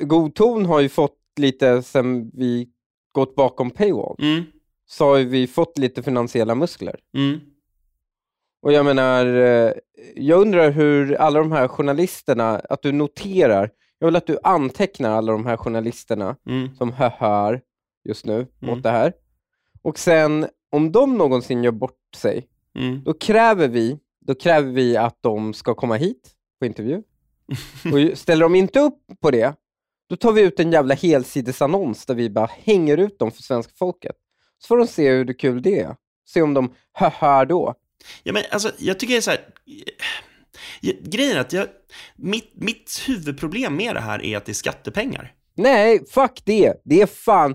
God 0.00 0.34
ton 0.34 0.66
har 0.66 0.80
ju 0.80 0.88
fått 0.88 1.18
lite, 1.36 1.82
sen 1.82 2.30
vi 2.34 2.68
gått 3.12 3.34
bakom 3.34 3.70
paywall, 3.70 4.16
Mm, 4.18 4.42
så 4.86 5.04
har 5.04 5.18
vi 5.18 5.46
fått 5.46 5.78
lite 5.78 6.02
finansiella 6.02 6.54
muskler. 6.54 6.96
mm. 7.16 7.40
Och 8.62 8.72
jag 8.72 8.84
menar, 8.84 9.26
eh, 9.26 9.72
jag 10.16 10.40
undrar 10.40 10.70
hur 10.70 11.14
alla 11.14 11.38
de 11.38 11.52
här 11.52 11.68
journalisterna, 11.68 12.58
att 12.58 12.82
du 12.82 12.92
noterar 12.92 13.70
Jag 13.98 14.06
vill 14.06 14.16
att 14.16 14.26
du 14.26 14.38
antecknar 14.42 15.10
alla 15.10 15.32
de 15.32 15.46
här 15.46 15.56
journalisterna 15.56 16.36
Mm. 16.46 16.74
som 16.76 16.92
hör 16.92 17.60
just 18.04 18.26
nu 18.26 18.46
Mm. 18.62 18.74
åt 18.74 18.82
det 18.82 18.90
här. 18.90 19.12
Och 19.82 19.98
sen, 19.98 20.46
om 20.70 20.92
de 20.92 21.18
någonsin 21.18 21.64
gör 21.64 21.72
bort 21.72 22.00
sig, 22.16 22.48
Mm. 22.78 23.02
då 23.04 23.12
kräver 23.14 23.68
vi, 23.68 23.98
då 24.20 24.34
kräver 24.34 24.72
vi 24.72 24.96
att 24.96 25.18
de 25.20 25.54
ska 25.54 25.74
komma 25.74 25.94
hit 25.96 26.30
på 26.60 26.66
intervju. 26.66 27.02
Och 27.92 28.18
ställer 28.18 28.42
de 28.42 28.54
inte 28.54 28.80
upp 28.80 28.98
på 29.20 29.30
det, 29.30 29.54
då 30.08 30.16
tar 30.16 30.32
vi 30.32 30.42
ut 30.42 30.60
en 30.60 30.72
jävla 30.72 30.94
helsidesannons 30.94 32.06
där 32.06 32.14
vi 32.14 32.30
bara 32.30 32.50
hänger 32.64 32.96
ut 32.96 33.18
dem 33.18 33.32
för 33.32 33.42
svenska 33.42 33.72
folket. 33.78 34.16
Så 34.58 34.66
får 34.66 34.78
de 34.78 34.86
se 34.86 35.10
hur 35.10 35.38
kul 35.38 35.62
det 35.62 35.80
är. 35.80 35.96
Se 36.28 36.42
om 36.42 36.54
de 36.54 36.74
hör 36.92 37.46
då. 37.46 37.74
Ja, 38.22 38.32
men 38.32 38.42
alltså, 38.50 38.70
jag 38.78 38.98
tycker 38.98 39.14
det 39.14 39.18
är 39.18 39.20
så 39.20 39.30
här... 39.30 39.40
Ja, 40.80 40.92
Grejen 41.02 41.36
är 41.36 41.40
att 41.40 41.52
jag, 41.52 41.66
mitt, 42.16 42.50
mitt 42.54 43.04
huvudproblem 43.06 43.76
med 43.76 43.96
det 43.96 44.00
här 44.00 44.24
är 44.24 44.36
att 44.36 44.44
det 44.44 44.52
är 44.52 44.54
skattepengar. 44.54 45.32
Nej, 45.54 46.00
fuck 46.10 46.42
det. 46.44 46.74
Det 46.84 47.02
är 47.02 47.06
fan 47.06 47.54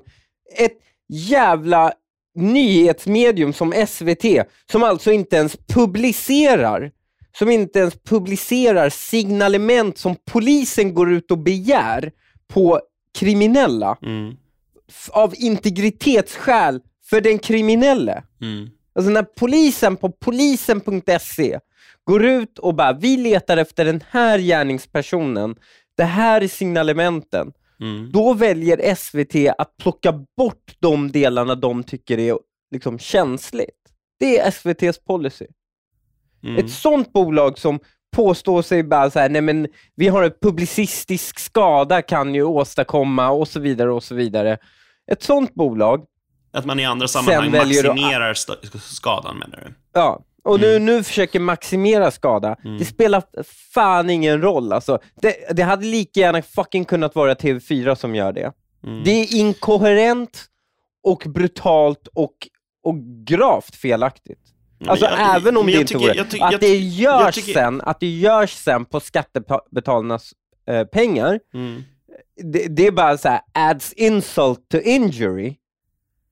ett 0.57 0.77
jävla 1.09 1.93
nyhetsmedium 2.35 3.53
som 3.53 3.85
SVT, 3.87 4.25
som 4.71 4.83
alltså 4.83 5.11
inte 5.11 5.35
ens 5.35 5.57
publicerar, 5.67 6.91
som 7.37 7.49
inte 7.49 7.79
ens 7.79 7.93
publicerar 8.03 8.89
signalement 8.89 9.97
som 9.97 10.15
polisen 10.31 10.93
går 10.93 11.11
ut 11.11 11.31
och 11.31 11.37
begär 11.37 12.11
på 12.47 12.81
kriminella 13.19 13.97
Mm. 14.01 14.35
av 15.09 15.33
integritetsskäl 15.37 16.81
för 17.09 17.21
den 17.21 17.39
kriminelle. 17.39 18.23
Mm. 18.41 18.69
Alltså 18.95 19.11
när 19.11 19.23
polisen 19.23 19.97
på 19.97 20.11
polisen.se 20.11 21.59
går 22.03 22.25
ut 22.25 22.59
och 22.59 22.75
bara, 22.75 22.93
vi 22.93 23.17
letar 23.17 23.57
efter 23.57 23.85
den 23.85 24.03
här 24.09 24.39
gärningspersonen, 24.39 25.55
det 25.97 26.03
här 26.03 26.41
är 26.41 26.47
signalementen. 26.47 27.51
Mm. 27.81 28.11
Då 28.11 28.33
väljer 28.33 28.95
SVT 28.95 29.53
att 29.57 29.77
plocka 29.77 30.11
bort 30.37 30.75
de 30.79 31.11
delarna 31.11 31.55
de 31.55 31.83
tycker 31.83 32.19
är 32.19 32.37
liksom 32.71 32.99
känsligt. 32.99 33.69
Det 34.19 34.39
är 34.39 34.47
SVTs 34.47 34.99
policy. 34.99 35.45
Mm. 36.43 36.57
Ett 36.65 36.71
sånt 36.71 37.13
bolag 37.13 37.59
som 37.59 37.79
påstår 38.15 38.61
sig 38.61 38.83
bara 38.83 39.09
så 39.09 39.19
här, 39.19 39.29
nej 39.29 39.41
men 39.41 39.67
vi 39.95 40.07
har 40.07 40.23
en 40.23 40.31
publicistisk 40.41 41.39
skada 41.39 42.01
kan 42.01 42.35
ju 42.35 42.43
åstadkomma 42.43 43.29
och 43.29 43.47
så 43.47 43.59
vidare 43.59 43.91
och 43.91 44.03
så 44.03 44.15
vidare. 44.15 44.57
Ett 45.11 45.23
sånt 45.23 45.53
bolag, 45.53 46.05
Att 46.53 46.65
man 46.65 46.79
i 46.79 46.85
andra 46.85 47.07
sammanhang 47.07 47.51
du- 47.51 47.57
maximerar 47.57 48.31
st- 48.31 48.79
skadan, 48.79 49.37
menar 49.37 49.57
du? 49.65 49.73
ja, 49.93 50.21
och 50.43 50.59
nu, 50.59 50.79
nu 50.79 51.03
försöker 51.03 51.39
maximera 51.39 52.11
skada. 52.11 52.55
Det 52.79 52.85
spelar 52.85 53.23
fan 53.73 54.09
ingen 54.09 54.41
roll 54.41 54.73
alltså. 54.73 54.99
Det, 55.21 55.35
det 55.55 55.63
hade 55.63 55.85
lika 55.85 56.19
gärna 56.19 56.41
fucking 56.41 56.85
kunnat 56.85 57.15
vara 57.15 57.33
TV4 57.33 57.95
som 57.95 58.15
gör 58.15 58.33
det. 58.33 58.51
Mm. 58.83 59.03
Det 59.03 59.11
är 59.11 59.35
inkoherent 59.35 60.45
och 61.03 61.23
brutalt 61.27 62.07
och, 62.13 62.33
och 62.83 62.95
gravt 63.25 63.75
felaktigt. 63.75 64.39
Alltså 64.87 65.05
jag- 65.05 65.35
även 65.35 65.57
om 65.57 65.65
det 65.65 65.71
inte 65.71 65.85
tycker- 65.85 65.99
vore. 65.99 66.13
jag 66.15 66.29
tycker- 66.29 66.45
att 66.45 66.61
det 66.61 66.77
görs 66.77 67.35
tycker- 67.35 67.53
sen, 67.53 67.81
att 67.81 67.99
det 67.99 68.07
görs 68.07 68.51
sen 68.53 68.85
på 68.85 68.99
skattebetalarnas 68.99 70.33
eh, 70.67 70.83
pengar, 70.83 71.39
Mm. 71.53 71.83
det, 72.43 72.67
det 72.67 72.87
är 72.87 72.91
bara 72.91 73.17
så 73.17 73.29
här 73.29 73.41
adds 73.53 73.93
insult 73.93 74.69
to 74.71 74.77
injury. 74.77 75.55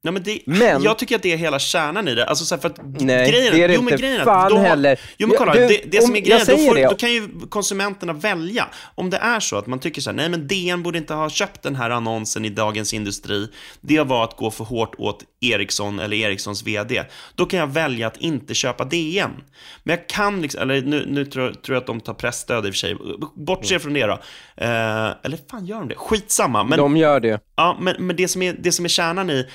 Ja, 0.01 0.11
men 0.11 0.23
det, 0.23 0.39
Men- 0.45 0.83
jag 0.83 0.97
tycker 0.97 1.15
att 1.15 1.21
det 1.21 1.33
är 1.33 1.37
hela 1.37 1.59
kärnan 1.59 2.07
i 2.07 2.15
det. 2.15 2.25
Alltså, 2.25 2.45
så 2.45 2.55
här, 2.55 2.61
för 2.61 2.69
att 2.69 2.77
Nej, 3.01 3.31
grejen, 3.31 3.53
det 3.53 3.63
är 3.63 3.67
det 3.67 3.73
jo, 3.73 3.81
men 3.81 3.93
inte. 3.93 4.03
grejen 4.05 4.25
Fan 4.25 4.51
då 4.51 4.57
heller. 4.57 4.99
Jo, 5.17 5.27
men 5.27 5.37
kolla, 5.37 5.53
du, 5.53 5.67
det, 5.67 5.81
det 5.85 6.01
som 6.01 6.09
om- 6.11 6.15
är 6.15 6.19
grejen, 6.19 6.45
då, 6.47 6.57
får, 6.57 6.89
då 6.89 6.95
kan 6.95 7.11
ju 7.13 7.29
konsumenterna 7.49 8.13
välja. 8.13 8.67
Om 8.95 9.09
det 9.09 9.17
är 9.17 9.39
så 9.39 9.57
att 9.57 9.67
man 9.67 9.79
tycker 9.79 10.01
så 10.01 10.09
här, 10.09 10.17
nej 10.17 10.29
men 10.29 10.47
DN 10.47 10.83
borde 10.83 10.97
inte 10.97 11.13
ha 11.13 11.29
köpt 11.29 11.61
den 11.63 11.75
här 11.75 11.89
annonsen 11.89 12.45
i 12.45 12.49
Dagens 12.49 12.93
Industri, 12.93 13.47
det 13.81 13.99
var 14.01 14.23
att 14.23 14.37
gå 14.37 14.51
för 14.51 14.63
hårt 14.63 14.95
åt 14.97 15.23
Ericsson 15.41 15.99
eller 15.99 16.17
Ericssons 16.17 16.63
VD, 16.63 17.03
då 17.35 17.45
kan 17.45 17.59
jag 17.59 17.67
välja 17.67 18.07
att 18.07 18.17
inte 18.17 18.53
köpa 18.53 18.85
DN. 18.85 19.31
Men 19.83 19.95
jag 19.95 20.07
kan 20.09 20.41
liksom, 20.41 20.61
eller 20.61 20.81
nu, 20.81 21.05
nu 21.09 21.25
tror, 21.25 21.51
tror 21.51 21.75
jag 21.75 21.81
att 21.81 21.87
de 21.87 22.01
tar 22.01 22.13
pressstöd 22.13 22.65
i 22.65 22.69
och 22.69 22.73
för 22.73 22.77
sig, 22.79 22.95
bortse 23.35 23.79
från 23.79 23.93
det 23.93 24.05
då. 24.05 24.13
Eh, 24.57 24.67
eller 25.23 25.49
fan 25.51 25.65
gör 25.65 25.79
de 25.79 25.87
det? 25.89 25.95
Skitsamma. 25.95 26.63
Men, 26.63 26.77
De 26.79 26.97
gör 26.97 27.19
det. 27.19 27.39
Ja, 27.55 27.77
men, 27.81 27.95
men 28.07 28.15
det, 28.15 28.27
som 28.27 28.41
är, 28.41 28.53
det 28.59 28.71
som 28.71 28.85
är 28.85 28.89
kärnan 28.89 29.29
i, 29.29 29.47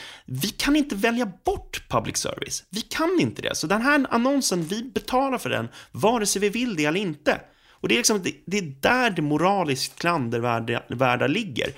vi 0.43 0.49
kan 0.49 0.77
inte 0.77 0.95
välja 0.95 1.33
bort 1.45 1.89
public 1.89 2.17
service. 2.17 2.65
Vi 2.71 2.81
kan 2.81 3.19
inte 3.21 3.43
det. 3.43 3.55
Så 3.55 3.67
den 3.67 3.83
här 3.83 4.07
annonsen, 4.11 4.63
vi 4.63 4.83
betalar 4.83 5.39
för 5.39 5.51
den, 5.51 5.69
vare 5.93 6.27
sig 6.27 6.41
vi 6.41 6.49
vill 6.49 6.77
det 6.77 6.85
eller 6.85 7.01
inte. 7.01 7.41
Och 7.71 7.89
det 7.89 7.95
är, 7.95 7.97
liksom, 7.97 8.23
det, 8.23 8.35
det 8.47 8.59
är 8.59 8.75
där 8.81 9.11
det 9.11 9.23
moraliskt 9.23 9.99
klandervärda 9.99 10.83
värda 10.89 11.27
ligger. 11.27 11.73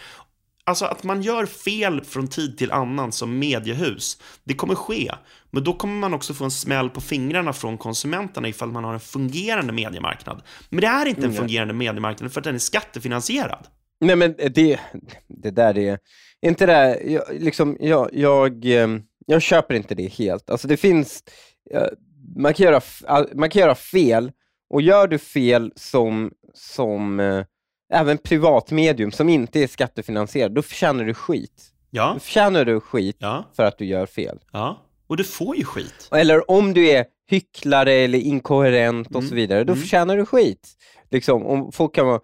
Alltså 0.65 0.85
att 0.85 1.05
man 1.05 1.23
gör 1.23 1.47
fel 1.47 2.05
från 2.05 2.29
tid 2.29 2.59
till 2.59 2.73
annan 2.73 3.13
som 3.13 3.39
mediehus, 3.39 4.19
det 4.45 4.55
kommer 4.55 4.75
ske. 4.75 5.13
Men 5.51 5.65
då 5.65 5.73
kommer 5.73 5.95
man 5.95 6.15
också 6.15 6.35
få 6.35 6.45
en 6.45 6.51
smäll 6.51 6.91
på 6.91 7.01
fingrarna 7.01 7.53
från 7.53 7.79
konsumenterna 7.79 8.49
ifall 8.49 8.73
man 8.73 8.85
har 8.85 8.95
en 8.95 9.01
fungerande 9.01 9.73
mediemarknad. 9.73 10.43
Men 10.71 10.81
det 10.81 10.87
är 10.87 11.07
inte 11.07 11.27
en 11.27 11.35
fungerande 11.35 11.75
mediemarknad 11.75 12.33
för 12.33 12.41
att 12.41 12.45
den 12.45 12.55
är 12.55 12.59
skattefinansierad. 12.59 13.67
Nej 14.01 14.17
men 14.17 14.35
det, 14.55 14.81
det 15.29 15.51
där 15.51 15.79
är, 15.79 15.99
inte 16.43 16.67
det, 16.67 17.01
jag, 17.05 17.23
liksom, 17.31 17.77
jag, 17.81 18.11
jag, 18.13 18.65
ehm, 18.65 19.03
jag 19.27 19.43
köper 19.43 19.75
inte 19.75 19.95
det 19.95 20.07
helt. 20.13 20.51
Alltså 20.51 20.69
det 20.69 20.77
finns, 20.77 21.23
eh, 21.71 21.87
man 22.37 22.55
kan 22.55 22.65
göra, 22.67 22.81
man 23.35 23.51
kan 23.51 23.61
göra 23.61 23.75
fel 23.75 24.33
och 24.71 24.83
gör 24.83 25.09
du 25.09 25.19
fel 25.19 25.73
som, 25.77 26.31
som 26.55 27.21
eh, 27.21 27.45
även 27.93 28.19
privatmedium 28.19 29.13
som 29.13 29.29
inte 29.29 29.61
är 29.63 29.67
skattefinansierad, 29.67 30.53
då 30.55 30.63
förtjänar 30.63 31.05
du 31.05 31.15
skit. 31.15 31.73
Ja, 31.91 32.11
Då 32.15 32.21
förtjänar 32.21 32.65
du 32.65 32.81
skit 32.81 33.17
ja, 33.19 33.45
för 33.57 33.63
att 33.63 33.79
du 33.79 33.85
gör 33.85 34.07
fel. 34.07 34.39
ja. 34.53 34.83
Och 35.09 35.17
du 35.17 35.25
får 35.25 35.57
ju 35.57 35.65
skit. 35.65 36.09
Eller 36.13 36.51
om 36.51 36.75
du 36.75 36.89
är 36.89 37.05
hycklare 37.31 37.93
eller 37.93 38.19
inkoherent 38.19 39.09
och 39.09 39.15
Mm, 39.17 39.29
så 39.29 39.35
vidare, 39.35 39.65
då 39.65 39.73
mm. 39.73 39.83
förtjänar 39.83 40.17
du 40.17 40.27
skit. 40.27 40.69
Liksom, 41.11 41.47
om 41.47 41.73
folk 41.73 41.95
kan 41.95 42.07
vara... 42.07 42.21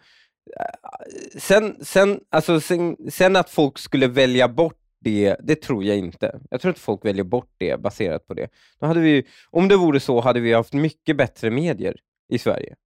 Sen, 1.38 1.84
sen, 1.84 2.20
alltså, 2.30 2.60
sen, 2.60 2.96
sen 3.10 3.36
att 3.36 3.50
folk 3.50 3.78
skulle 3.78 4.08
välja 4.08 4.48
bort 4.48 4.78
det, 5.00 5.36
det 5.42 5.54
tror 5.54 5.84
jag 5.84 5.98
inte. 5.98 6.40
Jag 6.50 6.60
tror 6.60 6.70
inte 6.70 6.80
folk 6.80 7.04
väljer 7.04 7.24
bort 7.24 7.50
det 7.58 7.80
baserat 7.80 8.26
på 8.26 8.34
det. 8.34 8.48
Då 8.80 8.86
hade 8.86 9.00
vi, 9.00 9.26
om 9.50 9.68
det 9.68 9.76
vore 9.76 10.00
så 10.00 10.20
hade 10.20 10.40
vi 10.40 10.52
haft 10.52 10.72
mycket 10.72 11.16
bättre 11.16 11.50
medier 11.50 11.96
i 12.28 12.38
Sverige. 12.38 12.76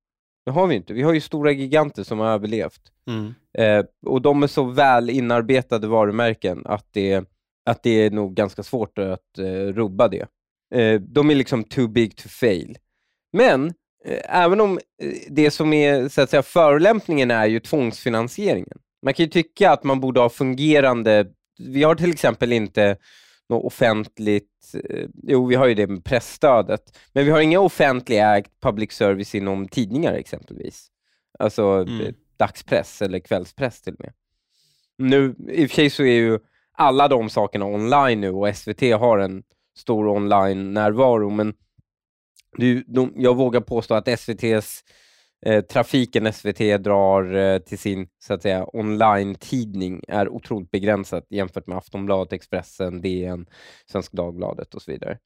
Det 0.44 0.50
har 0.50 0.66
vi 0.66 0.74
inte. 0.74 0.92
Vi 0.94 1.02
har 1.02 1.12
ju 1.12 1.20
stora 1.20 1.50
giganter 1.50 2.02
som 2.02 2.18
har 2.18 2.28
överlevt. 2.28 2.80
Mm. 3.06 3.34
Eh, 3.58 3.86
och 4.06 4.22
de 4.22 4.42
är 4.42 4.46
så 4.46 4.64
väl 4.64 5.10
inarbetade 5.10 5.86
varumärken 5.86 6.66
att 6.66 6.86
det, 6.92 7.24
att 7.66 7.82
det 7.82 7.90
är 7.90 8.10
nog 8.10 8.34
ganska 8.34 8.62
svårt 8.62 8.98
att 8.98 9.38
eh, 9.38 9.44
rubba 9.72 10.08
det. 10.08 10.26
Eh, 10.74 11.00
de 11.00 11.30
är 11.30 11.34
liksom 11.34 11.64
too 11.64 11.88
big 11.88 12.16
to 12.16 12.28
fail. 12.28 12.78
Men 13.32 13.66
eh, 13.66 13.72
även 14.24 14.60
om 14.60 14.78
eh, 15.02 15.12
det 15.28 15.50
som 15.50 15.72
är 15.72 16.08
så 16.08 16.20
att 16.20 16.30
säga, 16.30 16.42
förolämpningen 16.42 17.30
är 17.30 17.46
ju 17.46 17.60
tvångsfinansieringen. 17.60 18.78
Man 19.02 19.14
kan 19.14 19.24
ju 19.24 19.30
tycka 19.30 19.70
att 19.70 19.84
man 19.84 20.00
borde 20.00 20.20
ha 20.20 20.28
fungerande, 20.28 21.26
vi 21.58 21.82
har 21.82 21.94
till 21.94 22.12
exempel 22.12 22.52
inte 22.52 22.96
något 23.48 23.64
offentligt, 23.64 24.74
eh, 24.90 25.06
jo 25.22 25.46
vi 25.46 25.54
har 25.54 25.66
ju 25.66 25.74
det 25.74 25.86
med 25.86 26.04
pressstödet, 26.04 26.98
men 27.12 27.24
vi 27.24 27.30
har 27.30 27.40
inga 27.40 27.60
offentligt 27.60 28.20
ägt 28.20 28.60
public 28.60 28.92
service 28.92 29.34
inom 29.34 29.68
tidningar 29.68 30.12
exempelvis. 30.12 30.88
Alltså 31.38 31.62
Mm. 31.62 32.00
eh, 32.00 32.12
dagspress 32.38 33.02
eller 33.02 33.18
kvällspress 33.18 33.82
till 33.82 33.94
och 33.94 34.00
med. 34.00 34.12
Nu, 34.98 35.34
i 35.50 35.66
och 35.66 35.70
för 35.70 35.74
sig 35.74 35.90
så 35.90 36.02
är 36.02 36.12
ju 36.16 36.38
alla 36.72 37.08
de 37.08 37.30
sakerna 37.30 37.66
online 37.66 38.20
nu 38.20 38.30
och 38.30 38.56
SVT 38.56 38.80
har 38.92 39.18
en 39.18 39.42
stor 39.78 40.08
online-närvaro, 40.08 41.30
men 41.30 41.54
du, 42.58 42.84
de, 42.86 43.12
jag 43.16 43.36
vågar 43.36 43.60
påstå 43.60 43.94
att 43.94 44.08
SVTs 44.08 44.84
eh, 45.46 45.64
trafiken 45.64 46.32
SVT 46.32 46.58
drar 46.58 47.34
eh, 47.34 47.58
till 47.58 47.78
sin 47.78 48.08
så 48.18 48.34
att 48.34 48.42
säga 48.42 48.66
online-tidning 48.72 50.02
är 50.08 50.28
otroligt 50.28 50.70
begränsat 50.70 51.26
jämfört 51.30 51.66
med 51.66 51.78
Aftonbladet, 51.78 52.32
Expressen, 52.32 53.00
DN, 53.00 53.46
Svenska 53.90 54.16
Dagbladet 54.16 54.74
och 54.74 54.82
så 54.82 54.90
vidare. 54.90 55.18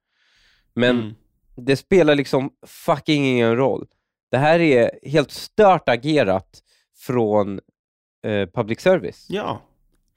Men 0.75 0.99
Mm. 1.01 1.15
det 1.57 1.77
spelar 1.77 2.15
liksom 2.15 2.51
fucking 2.67 3.25
ingen 3.25 3.57
roll. 3.57 3.87
Det 4.31 4.39
här 4.39 4.61
är 4.61 4.91
helt 5.03 5.31
stört 5.31 5.89
agerat 5.89 6.63
från 6.99 7.61
eh, 8.27 8.47
public 8.55 8.81
service. 8.81 9.27
Ja. 9.29 9.63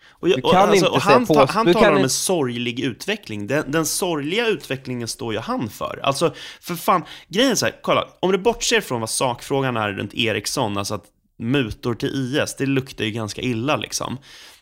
Och, 0.09 0.29
jag, 0.29 0.37
Du 0.37 0.41
kan 0.41 0.55
alltså, 0.69 0.85
inte 0.85 0.99
han, 0.99 1.25
säga 1.25 1.39
ta, 1.39 1.45
på- 1.47 1.53
han 1.53 1.73
talar 1.73 1.87
om 1.89 1.93
inte- 1.95 2.03
en 2.05 2.09
sorglig 2.09 2.79
utveckling. 2.79 3.47
Den, 3.47 3.71
den 3.71 3.85
sorgliga 3.85 4.47
utvecklingen 4.47 5.07
står 5.07 5.33
ju 5.33 5.39
han 5.39 5.69
för. 5.69 5.99
Alltså, 6.03 6.33
för 6.61 6.75
fan, 6.75 7.03
grejen 7.27 7.51
är 7.51 7.55
så 7.55 7.65
här, 7.65 7.75
kolla, 7.81 8.07
om 8.19 8.31
du 8.31 8.37
bortser 8.37 8.81
från 8.81 8.99
vad 8.99 9.09
sakfrågan 9.09 9.77
är 9.77 9.89
runt 9.93 10.13
Ericsson, 10.13 10.77
alltså 10.77 10.93
att 10.93 11.05
mutor 11.39 11.95
till 11.95 12.09
IS, 12.37 12.55
det 12.57 12.65
luktar 12.65 13.05
ju 13.05 13.11
ganska 13.11 13.41
illa 13.41 13.75
liksom. 13.75 14.17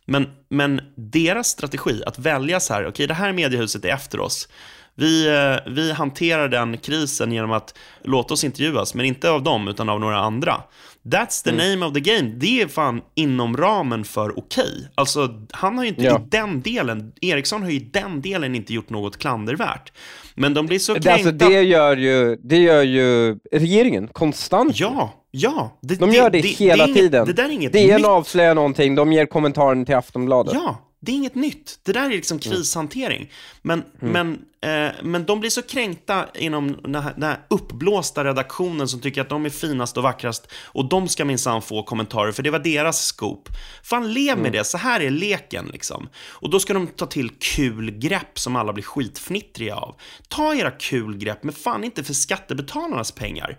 Men, 0.05 0.27
men 0.49 0.81
deras 0.95 1.47
strategi, 1.47 2.03
att 2.05 2.19
välja 2.19 2.59
så 2.59 2.73
här, 2.73 2.87
okej 2.87 3.07
det 3.07 3.13
här 3.13 3.33
mediehuset 3.33 3.85
är 3.85 3.89
efter 3.89 4.19
oss, 4.19 4.47
Vi, 4.95 5.27
eh, 5.27 5.71
vi 5.71 5.91
hanterar 5.91 6.47
den 6.49 6.77
krisen 6.77 7.31
genom 7.31 7.51
att 7.51 7.77
låta 8.03 8.33
oss 8.33 8.43
intervjuas, 8.43 8.93
men 8.93 9.05
inte 9.05 9.29
av 9.29 9.43
dem, 9.43 9.67
utan 9.67 9.89
av 9.89 9.99
några 9.99 10.19
andra. 10.19 10.63
That's 11.05 11.43
the 11.43 11.49
Mm. 11.49 11.71
name 11.71 11.85
of 11.85 11.93
the 11.93 11.99
game. 11.99 12.31
Det 12.37 12.61
är 12.61 12.67
fan 12.67 13.01
inom 13.15 13.57
ramen 13.57 14.03
för 14.03 14.39
okej. 14.39 14.89
Alltså, 14.95 15.29
han 15.51 15.77
har 15.77 15.83
ju 15.83 15.89
inte 15.89 16.01
Ja. 16.03 16.19
i 16.19 16.23
den 16.29 16.61
delen, 16.61 17.11
Eriksson 17.21 17.63
har 17.63 17.69
ju 17.69 17.75
i 17.75 17.89
den 17.93 18.21
delen 18.21 18.55
inte 18.55 18.73
gjort 18.73 18.89
något 18.89 19.17
klandervärt. 19.17 19.91
Men 20.35 20.53
de 20.53 20.65
blir 20.65 20.79
så 20.79 20.93
Det, 20.93 20.99
kränkta. 21.01 21.29
alltså, 21.29 21.47
det, 21.49 21.61
gör 21.61 21.97
ju, 21.97 22.35
det 22.43 22.57
gör 22.57 22.83
ju 22.83 23.37
regeringen 23.51 24.07
konstant. 24.07 24.79
Ja, 24.79 25.13
ja. 25.31 25.77
Det, 25.81 25.95
De 25.95 26.11
gör 26.11 26.29
det, 26.29 26.39
hela 26.39 26.83
är 26.83 26.87
inget, 26.87 26.97
tiden. 26.97 27.27
Det 27.27 27.33
där 27.33 27.45
är 27.45 27.49
inget 27.49 27.73
DN 27.73 27.97
nytt. 27.97 28.05
avslöjar 28.05 28.55
någonting, 28.55 28.95
de 28.95 29.13
ger 29.13 29.25
kommentaren 29.25 29.85
till 29.85 29.95
Aftonbladet. 29.95 30.53
Ja, 30.53 30.79
det 31.03 31.11
är 31.11 31.15
inget 31.15 31.35
nytt. 31.35 31.79
Det 31.83 31.91
där 31.91 32.05
är 32.05 32.09
liksom 32.09 32.39
Mm. 32.45 32.57
krishantering. 32.57 33.31
Men, 33.61 33.83
men, 33.99 34.33
eh, 34.61 34.91
men 35.03 35.25
de 35.25 35.39
blir 35.39 35.49
så 35.49 35.61
kränkta 35.61 36.25
inom 36.35 36.77
den 36.83 36.95
här, 36.95 37.13
den 37.13 37.23
här 37.23 37.39
uppblåsta 37.49 38.23
redaktionen 38.23 38.87
som 38.87 38.99
tycker 38.99 39.21
att 39.21 39.29
de 39.29 39.45
är 39.45 39.49
finast 39.49 39.97
och 39.97 40.03
vackrast 40.03 40.47
och 40.63 40.85
de 40.89 41.07
ska 41.07 41.25
minsann 41.25 41.61
få 41.61 41.83
kommentarer 41.83 42.31
för 42.31 42.43
det 42.43 42.49
var 42.49 42.59
deras 42.59 43.05
scoop. 43.05 43.49
Fan, 43.83 44.13
lev 44.13 44.31
Mm. 44.33 44.43
med 44.43 44.51
det. 44.51 44.63
Så 44.63 44.77
här 44.77 44.99
är 44.99 45.09
leken 45.09 45.69
liksom. 45.73 46.09
Och 46.29 46.49
då 46.49 46.59
ska 46.59 46.73
de 46.73 46.87
ta 46.87 47.05
till 47.05 47.29
kul 47.39 47.91
grepp 47.91 48.39
som 48.39 48.55
alla 48.55 48.73
blir 48.73 48.83
skitfnittriga 48.83 49.75
av. 49.75 49.95
Ta 50.27 50.55
era 50.55 50.71
kul 50.71 51.17
grepp, 51.17 51.43
men 51.43 51.53
fan 51.55 51.83
inte 51.83 52.03
för 52.03 52.13
skattebetalarnas 52.13 53.11
pengar. 53.11 53.57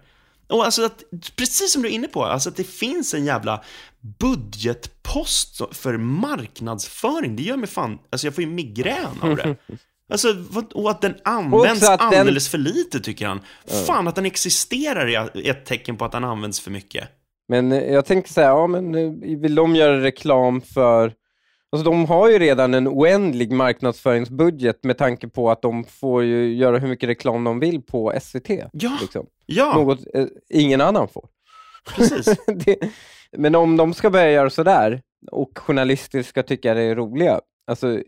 Och 0.53 0.65
alltså 0.65 0.85
att, 0.85 1.03
precis 1.37 1.73
som 1.73 1.83
du 1.83 1.88
är 1.88 1.93
inne 1.93 2.09
på, 2.09 2.25
alltså 2.25 2.49
att 2.49 2.57
det 2.57 2.65
finns 2.65 3.15
en 3.15 3.25
jävla 3.25 3.62
budgetpost 4.19 5.61
för 5.73 5.97
marknadsföring. 5.97 7.37
Det 7.37 7.43
gör 7.43 7.57
mig 7.57 7.69
fan, 7.69 7.99
alltså 8.11 8.27
jag 8.27 8.35
får 8.35 8.45
ju 8.45 8.51
migrän 8.51 9.07
av 9.23 9.37
det. 9.37 9.57
Alltså, 10.12 10.29
och 10.75 10.91
att 10.91 11.01
den 11.01 11.15
används 11.25 11.88
att 11.88 12.11
den- 12.11 12.21
alldeles 12.21 12.49
för 12.49 12.59
lite 12.59 13.01
tycker 13.01 13.27
han. 13.27 13.41
Fan, 13.87 14.09
att 14.09 14.15
den 14.15 14.27
existerar 14.27 15.07
är 15.09 15.51
ett 15.51 15.67
tecken 15.67 15.97
på 15.97 16.05
att 16.05 16.12
den 16.12 16.25
används 16.25 16.61
för 16.61 16.71
mycket. 16.71 17.09
Men 17.49 17.73
eh, 17.73 17.79
jag 17.93 18.07
tänker 18.07 18.33
så 18.33 18.41
här, 18.41 18.49
ja 18.49 18.67
men 18.67 18.95
eh, 18.95 19.38
vill 19.38 19.55
de 19.55 19.77
göra 19.77 20.03
reklam 20.03 20.61
för... 20.61 21.12
Alltså 21.72 21.90
de 21.90 22.06
har 22.06 22.28
ju 22.28 22.38
redan 22.38 22.74
en 22.74 22.88
oändlig 22.88 23.52
marknadsföringsbudget 23.52 24.85
med 24.85 24.98
tanke 24.98 25.28
på 25.28 25.50
att 25.50 25.62
de 25.62 25.85
får 25.85 26.24
ju 26.24 26.54
göra 26.54 26.78
hur 26.78 26.88
mycket 26.88 27.08
reklam 27.08 27.44
de 27.44 27.61
vill 27.61 27.82
på 27.82 28.12
SVT. 28.22 28.50
Ja, 28.72 28.98
Liksom. 29.00 29.26
ja, 29.46 29.74
Något 29.74 29.98
eh, 30.14 30.26
ingen 30.50 30.80
annan 30.80 31.08
får. 31.08 31.28
precis. 31.96 32.37
det, 32.46 32.76
men 33.37 33.54
om 33.54 33.76
de 33.76 33.94
ska 33.94 34.11
börja 34.11 34.30
göra 34.30 34.50
sådär 34.50 35.02
och 35.30 35.58
journalister 35.58 36.22
ska 36.22 36.42
tycka 36.42 36.74
det 36.74 36.82
är 36.82 36.94
roliga, 36.94 37.40
alltså 37.66 37.98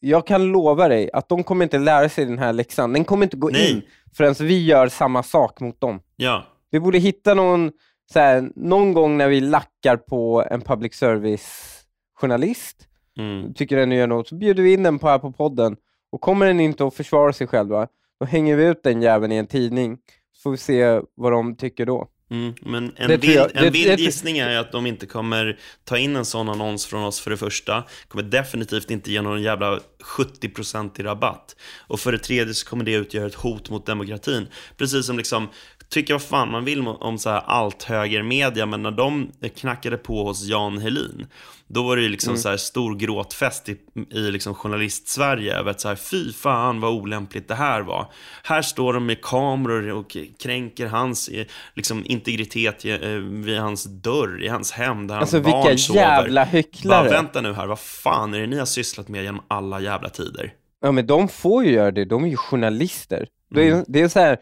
jag 0.00 0.26
kan 0.26 0.44
lova 0.44 0.88
dig 0.88 1.10
att 1.12 1.28
de 1.28 1.44
kommer 1.44 1.64
inte 1.64 1.78
lära 1.78 2.08
sig 2.08 2.24
den 2.24 2.38
här 2.38 2.52
läxan. 2.52 2.92
Den 2.92 3.04
kommer 3.04 3.26
inte 3.26 3.36
gå 3.36 3.48
Nej. 3.48 3.70
in 3.72 3.82
förrän 4.16 4.34
vi 4.40 4.64
gör 4.66 4.88
samma 4.88 5.22
sak 5.22 5.60
mot 5.60 5.80
dem. 5.80 6.00
Ja, 6.16 6.46
Vi 6.70 6.80
borde 6.80 6.98
hitta 6.98 7.34
någon, 7.34 7.72
så 8.12 8.18
här, 8.18 8.50
någon 8.56 8.92
gång 8.92 9.16
när 9.18 9.28
vi 9.28 9.40
lackar 9.40 9.96
på 9.96 10.44
en 10.50 10.60
public 10.60 10.94
service-journalist, 10.94 12.88
mm. 13.18 13.54
tycker 13.54 13.76
den 13.76 13.92
gör 13.92 14.06
något, 14.06 14.28
så 14.28 14.34
bjuder 14.34 14.62
vi 14.62 14.72
in 14.72 14.82
den 14.82 14.98
på 14.98 15.08
här 15.08 15.18
på 15.18 15.32
podden. 15.32 15.76
Och 16.12 16.20
kommer 16.20 16.46
den 16.46 16.60
inte 16.60 16.84
att 16.86 16.94
försvara 16.94 17.32
sig 17.32 17.46
själv, 17.46 17.68
va? 17.68 17.88
då 18.20 18.26
hänger 18.26 18.56
vi 18.56 18.64
ut 18.64 18.82
den 18.82 19.02
jäveln 19.02 19.32
i 19.32 19.36
en 19.36 19.46
tidning, 19.46 19.98
så 20.36 20.42
får 20.42 20.50
vi 20.50 20.56
se 20.56 21.00
vad 21.14 21.32
de 21.32 21.56
tycker 21.56 21.86
då. 21.86 22.08
Mm, 22.30 22.54
men 22.62 22.92
en 22.96 23.08
vild, 23.08 23.24
jag- 23.24 23.56
en 23.56 23.62
det- 23.64 23.70
vild 23.70 23.88
det- 23.98 24.02
gissning 24.02 24.38
är 24.38 24.58
att 24.58 24.72
de 24.72 24.86
inte 24.86 25.06
kommer 25.06 25.58
ta 25.84 25.98
in 25.98 26.16
en 26.16 26.24
sån 26.24 26.48
annons 26.48 26.86
från 26.86 27.04
oss 27.04 27.20
för 27.20 27.30
det 27.30 27.36
första. 27.36 27.84
Kommer 28.08 28.22
definitivt 28.22 28.90
inte 28.90 29.12
ge 29.12 29.22
någon 29.22 29.42
jävla 29.42 29.80
70% 30.02 31.00
i 31.00 31.02
rabatt. 31.02 31.56
Och 31.88 32.00
för 32.00 32.12
det 32.12 32.18
tredje 32.18 32.54
så 32.54 32.68
kommer 32.68 32.84
det 32.84 32.92
utgöra 32.92 33.26
ett 33.26 33.34
hot 33.34 33.70
mot 33.70 33.86
demokratin. 33.86 34.46
Precis 34.76 35.06
som 35.06 35.16
liksom, 35.18 35.48
tycka 35.92 36.14
vad 36.14 36.22
fan 36.22 36.50
man 36.50 36.64
vill 36.64 36.88
om- 36.88 37.18
så 37.18 37.30
här 37.30 37.42
allt 37.46 37.82
högermedia, 37.82 38.66
men 38.66 38.82
när 38.82 38.90
de 38.90 39.30
knackade 39.56 39.96
på 39.96 40.24
hos 40.24 40.42
Jan 40.44 40.78
Helin, 40.78 41.26
då 41.66 41.82
var 41.82 41.96
det 41.96 42.02
ju 42.02 42.08
liksom 42.08 42.30
Mm. 42.30 42.42
så 42.42 42.48
här 42.48 42.56
stor 42.56 42.94
gråtfest 42.96 43.68
i, 43.68 43.76
i 44.10 44.18
liksom 44.30 44.54
journalist-Sverige 44.54 45.54
över 45.58 45.70
att 45.70 45.80
så 45.80 45.88
här, 45.88 45.94
fy 45.96 46.32
fan 46.32 46.80
vad 46.80 46.92
olämpligt 46.92 47.48
det 47.48 47.54
här 47.54 47.80
var. 47.80 48.12
Här 48.42 48.62
står 48.62 48.92
de 48.92 49.06
med 49.06 49.22
kameror 49.22 49.88
och 49.90 50.16
kränker 50.42 50.86
hans 50.86 51.28
eh, 51.28 51.46
liksom, 51.74 52.02
integritet 52.06 52.84
eh, 52.84 52.98
vid 53.18 53.58
hans 53.58 53.84
dörr, 53.84 54.44
i 54.44 54.48
hans 54.48 54.72
hem 54.72 55.06
där 55.06 55.16
Alltså 55.18 55.36
hans 55.36 55.46
barn 55.52 55.66
vilka 55.66 55.78
sover. 55.78 56.00
jävla 56.00 56.40
Bara, 56.44 56.50
hycklare! 56.50 57.08
vänta 57.10 57.40
nu 57.40 57.52
här, 57.52 57.66
vad 57.66 57.78
fan 57.80 58.34
är 58.34 58.40
det 58.40 58.46
ni 58.46 58.58
har 58.58 58.66
sysslat 58.66 59.08
med 59.08 59.24
genom 59.24 59.42
alla 59.48 59.80
jävla 59.80 60.08
tider? 60.08 60.52
Ja, 60.80 60.92
men 60.92 61.06
de 61.06 61.28
får 61.28 61.64
ju 61.64 61.72
göra 61.72 61.90
det. 61.90 62.04
De 62.04 62.24
är 62.24 62.28
ju 62.28 62.36
journalister. 62.36 63.26
Det, 63.54 63.62
Mm. 63.68 63.78
är, 63.78 63.84
det, 63.88 64.00
är 64.00 64.08
så 64.08 64.18
här, 64.20 64.36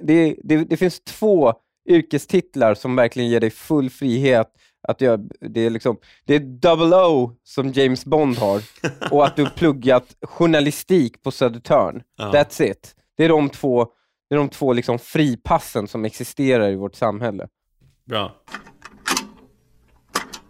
det, 0.00 0.36
det, 0.42 0.64
det 0.64 0.76
finns 0.76 1.00
två 1.00 1.54
yrkestitlar 1.88 2.74
som 2.74 2.96
verkligen 2.96 3.28
ger 3.28 3.40
dig 3.40 3.50
full 3.50 3.90
frihet 3.90 4.52
att 4.88 5.00
göra, 5.00 5.20
det 5.40 5.60
är 5.60 5.70
liksom, 5.70 5.98
det 6.24 6.34
är 6.34 6.40
double 6.40 6.96
O 6.96 7.36
som 7.42 7.72
James 7.72 8.04
Bond 8.04 8.36
har 8.36 8.62
och 9.10 9.26
att 9.26 9.36
du 9.36 9.50
pluggat 9.50 10.16
journalistik 10.22 11.22
på 11.22 11.30
Södertörn. 11.30 12.02
Ja. 12.16 12.32
That's 12.32 12.62
it. 12.62 12.96
Det 13.16 13.24
är 13.24 13.28
de 13.28 13.50
två, 13.50 13.86
det 14.28 14.34
är 14.34 14.38
de 14.38 14.48
två 14.48 14.72
liksom 14.72 14.98
fripassen 14.98 15.88
som 15.88 16.04
existerar 16.04 16.70
i 16.70 16.76
vårt 16.76 16.94
samhälle. 16.94 17.48
Bra. 18.04 18.34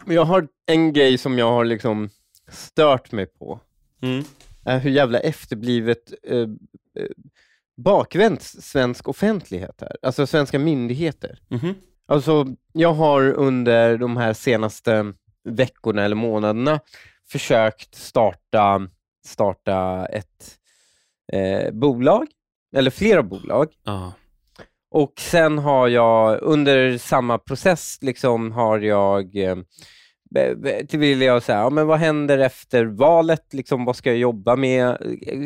Men 0.04 0.16
jag 0.16 0.24
har 0.24 0.48
en 0.66 0.92
grej 0.92 1.18
som 1.18 1.38
jag 1.38 1.50
har 1.50 1.64
liksom 1.64 2.10
stört 2.48 3.12
mig 3.12 3.26
på. 3.26 3.60
Mm. 4.02 4.24
hur 4.80 4.90
jävla 4.90 5.18
efterblivet 5.18 6.12
eh, 6.22 6.38
eh, 6.38 6.46
bakvänt 7.76 8.42
svensk 8.42 9.08
offentlighet 9.08 9.82
är. 9.82 9.96
Alltså 10.02 10.26
svenska 10.26 10.58
myndigheter. 10.58 11.38
Mhm. 11.48 11.74
Alltså, 12.06 12.46
jag 12.72 12.92
har 12.94 13.32
under 13.32 13.96
de 13.98 14.16
här 14.16 14.32
senaste 14.32 15.12
veckorna 15.44 16.02
eller 16.04 16.16
månaderna 16.16 16.80
försökt 17.28 17.94
starta, 17.94 18.88
starta 19.26 20.06
ett 20.06 20.58
eh, 21.32 21.72
bolag, 21.72 22.26
eller 22.76 22.90
flera 22.90 23.22
bolag. 23.22 23.68
Ja. 23.84 24.12
Och 24.90 25.12
sen 25.18 25.58
har 25.58 25.88
jag 25.88 26.42
under 26.42 26.98
samma 26.98 27.38
process 27.38 27.98
liksom 28.00 28.52
har 28.52 28.78
jag 28.78 29.36
eh, 29.36 29.56
till 30.88 30.98
vill 30.98 31.20
jag 31.22 31.42
säga, 31.42 31.58
ja, 31.58 31.70
men 31.70 31.86
vad 31.86 31.98
händer 31.98 32.38
efter 32.38 32.84
valet? 32.84 33.54
Liksom, 33.54 33.84
vad 33.84 33.96
ska 33.96 34.10
jag 34.10 34.18
jobba 34.18 34.56
med? 34.56 34.96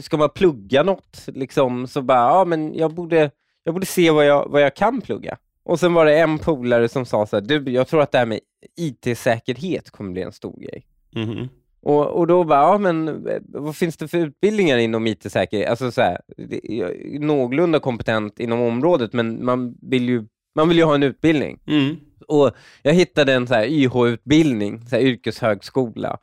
Ska 0.03 0.17
man 0.17 0.31
plugga 0.35 0.83
något? 0.83 1.25
Liksom, 1.27 1.87
så 1.87 2.03
bara, 2.03 2.19
ja 2.19 2.45
men 2.45 2.75
jag 2.75 2.95
borde, 2.95 3.31
jag 3.65 3.75
borde 3.75 3.87
se 3.87 4.11
vad 4.11 4.27
jag, 4.27 4.49
vad 4.49 4.63
jag 4.63 4.77
kan 4.77 5.01
plugga. 5.01 5.37
Och 5.65 5.81
sen 5.81 5.95
var 5.95 6.05
det 6.07 6.19
en 6.19 6.39
polare 6.39 6.89
som 6.89 7.07
sa 7.07 7.27
så 7.27 7.37
här, 7.37 7.41
du, 7.41 7.71
jag 7.73 7.89
tror 7.89 8.03
att 8.03 8.13
det 8.13 8.19
här 8.19 8.27
med 8.27 8.41
IT-säkerhet 8.77 9.91
kommer 9.91 10.13
bli 10.13 10.23
en 10.23 10.33
stor 10.33 10.61
grej. 10.61 10.87
Mhm. 11.15 11.49
Och, 11.83 12.07
och 12.07 12.27
då 12.27 12.45
bara, 12.45 12.61
ja 12.61 12.79
men 12.79 13.27
vad 13.49 13.77
finns 13.77 13.97
det 13.97 14.09
för 14.09 14.19
utbildningar 14.19 14.79
inom 14.79 15.07
IT-säkerhet? 15.07 15.69
Alltså 15.71 15.91
så 15.91 16.01
här, 16.01 16.21
det- 16.37 16.61
jag 16.65 16.91
är 16.91 17.19
någorlunda 17.21 17.81
kompetent 17.81 18.41
inom 18.41 18.61
området, 18.61 19.13
men 19.13 19.45
man 19.45 19.77
vill 19.83 20.09
ju, 20.09 20.25
man 20.55 20.69
vill 20.69 20.77
ju 20.79 20.85
ha 20.85 20.95
en 20.95 21.03
utbildning. 21.03 21.61
Mm. 21.67 21.97
Och 22.29 22.51
jag 22.83 22.93
hittade 22.93 23.33
en 23.35 23.47
så 23.47 23.55
här 23.55 23.65
YH-utbildning, 23.67 24.87
så 24.89 24.97
här 24.97 25.03
yrkeshögskola. 25.03 26.19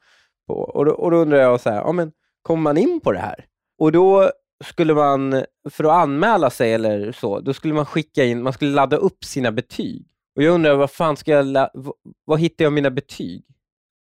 På, 0.48 0.54
och, 0.54 0.86
då, 0.86 0.92
och 0.92 1.12
då 1.12 1.18
undrar 1.18 1.38
jag, 1.40 1.62
så 1.62 1.70
här, 1.70 1.78
ja, 1.78 1.92
men 1.92 2.12
kommer 2.42 2.62
man 2.62 2.78
in 2.78 3.00
på 3.04 3.12
det 3.12 3.20
här? 3.20 3.46
Och 3.80 3.92
då 3.92 4.32
skulle 4.64 4.94
man, 4.94 5.44
för 5.70 5.84
att 5.84 5.92
anmäla 6.04 6.50
sig 6.50 6.74
eller 6.74 7.12
så, 7.12 7.40
då 7.40 7.54
skulle 7.54 7.74
man 7.74 7.86
skicka 7.86 8.24
in, 8.26 8.44
man 8.44 8.54
skulle 8.54 8.72
ladda 8.72 8.98
upp 8.98 9.24
sina 9.24 9.52
betyg. 9.52 10.08
Och 10.36 10.44
jag 10.44 10.54
undrar, 10.54 10.76
vad 10.76 10.92
fan 10.92 11.18
ska 11.18 11.32
jag, 11.32 11.46
la, 11.46 11.70
v- 11.74 12.12
var 12.26 12.38
hittar 12.38 12.66
jag 12.66 12.74
mina 12.74 12.92
betyg? 12.92 13.46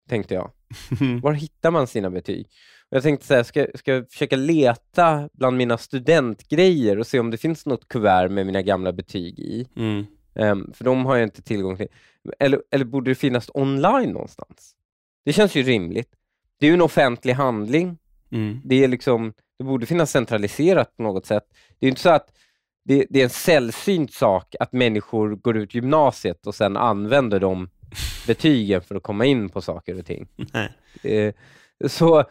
Tänkte 0.10 0.34
jag. 0.34 0.52
Var 1.22 1.32
hittar 1.34 1.72
man 1.72 1.88
sina 1.88 2.10
betyg? 2.10 2.48
Jag 2.94 3.04
tänkte 3.04 3.26
så 3.26 3.34
här, 3.34 3.44
ska, 3.44 3.68
ska 3.76 3.94
jag 3.94 4.12
försöka 4.12 4.36
leta 4.36 5.30
bland 5.34 5.58
mina 5.58 5.78
studentgrejer 5.78 7.00
och 7.00 7.08
se 7.08 7.20
om 7.20 7.32
det 7.32 7.38
finns 7.38 7.66
något 7.66 7.88
kuvert 7.88 8.30
med 8.30 8.46
mina 8.46 8.62
gamla 8.62 8.92
betyg 8.92 9.40
i. 9.40 9.68
Mm. 9.76 10.06
Ehm, 10.36 10.74
för 10.74 10.84
de 10.84 11.06
har 11.06 11.16
jag 11.16 11.24
inte 11.24 11.42
tillgång 11.42 11.78
till. 11.78 11.88
Eller, 12.40 12.62
eller 12.72 12.86
borde 12.86 13.12
det 13.12 13.16
finnas 13.16 13.52
online 13.54 14.10
någonstans? 14.10 14.76
Det 15.26 15.34
känns 15.34 15.56
ju 15.56 15.64
rimligt. 15.64 16.10
Det 16.60 16.66
är 16.66 16.68
ju 16.68 16.74
en 16.74 16.82
offentlig 16.82 17.34
handling. 17.34 17.98
Mm. 18.32 18.62
Det, 18.64 18.84
är 18.84 18.88
liksom, 18.88 19.34
det 19.58 19.64
borde 19.64 19.86
finnas 19.86 20.12
centraliserat 20.12 20.98
på 20.98 21.04
något 21.04 21.26
sätt. 21.26 21.44
Det 21.80 21.86
är 21.86 21.88
ju 21.88 21.90
inte 21.90 22.02
så 22.02 22.10
att 22.10 22.34
det, 22.84 23.06
det 23.10 23.20
är 23.20 23.24
en 23.24 23.30
sällsynt 23.30 24.14
sak 24.14 24.56
att 24.60 24.74
människor 24.74 25.36
går 25.36 25.58
ut 25.58 25.76
gymnasiet 25.76 26.48
och 26.48 26.56
sen 26.56 26.78
använder 26.78 27.40
de 27.40 27.70
betygen 28.28 28.82
för 28.82 28.96
att 28.96 29.04
komma 29.04 29.26
in 29.26 29.50
på 29.50 29.62
saker 29.62 30.00
och 30.00 30.06
ting. 30.06 30.28
Nej. 30.36 30.74
Eh, 31.04 31.34
så, 31.88 32.24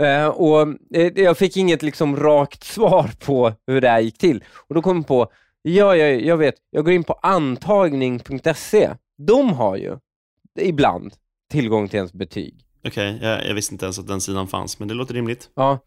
eh, 0.00 0.26
och 0.26 0.68
eh, 0.94 1.12
jag 1.14 1.38
fick 1.38 1.56
inget 1.56 1.82
liksom 1.82 2.16
rakt 2.16 2.64
svar 2.64 3.10
på 3.18 3.52
hur 3.66 3.80
det 3.80 3.88
här 3.88 4.00
gick 4.00 4.18
till. 4.18 4.44
Och 4.68 4.74
då 4.74 4.82
kom 4.82 4.96
jag 4.96 5.06
på, 5.06 5.32
ja, 5.62 5.96
jag, 5.96 6.22
jag 6.22 6.36
vet, 6.36 6.54
jag 6.70 6.84
går 6.84 6.94
in 6.94 7.04
på 7.04 7.12
antagning.se. 7.12 8.90
De 9.18 9.52
har 9.52 9.76
ju 9.76 9.98
ibland 10.60 11.14
tillgång 11.50 11.88
till 11.88 11.96
ens 11.96 12.12
betyg. 12.12 12.54
Okej, 12.86 13.18
jag, 13.22 13.46
jag 13.46 13.54
visste 13.54 13.74
inte 13.74 13.84
ens 13.84 13.98
att 13.98 14.06
den 14.06 14.20
sidan 14.20 14.48
fanns, 14.48 14.78
men 14.78 14.88
det 14.88 14.94
låter 14.94 15.14
rimligt. 15.14 15.50
Ja. 15.54 15.78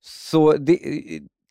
Så 0.00 0.52
det, 0.52 0.78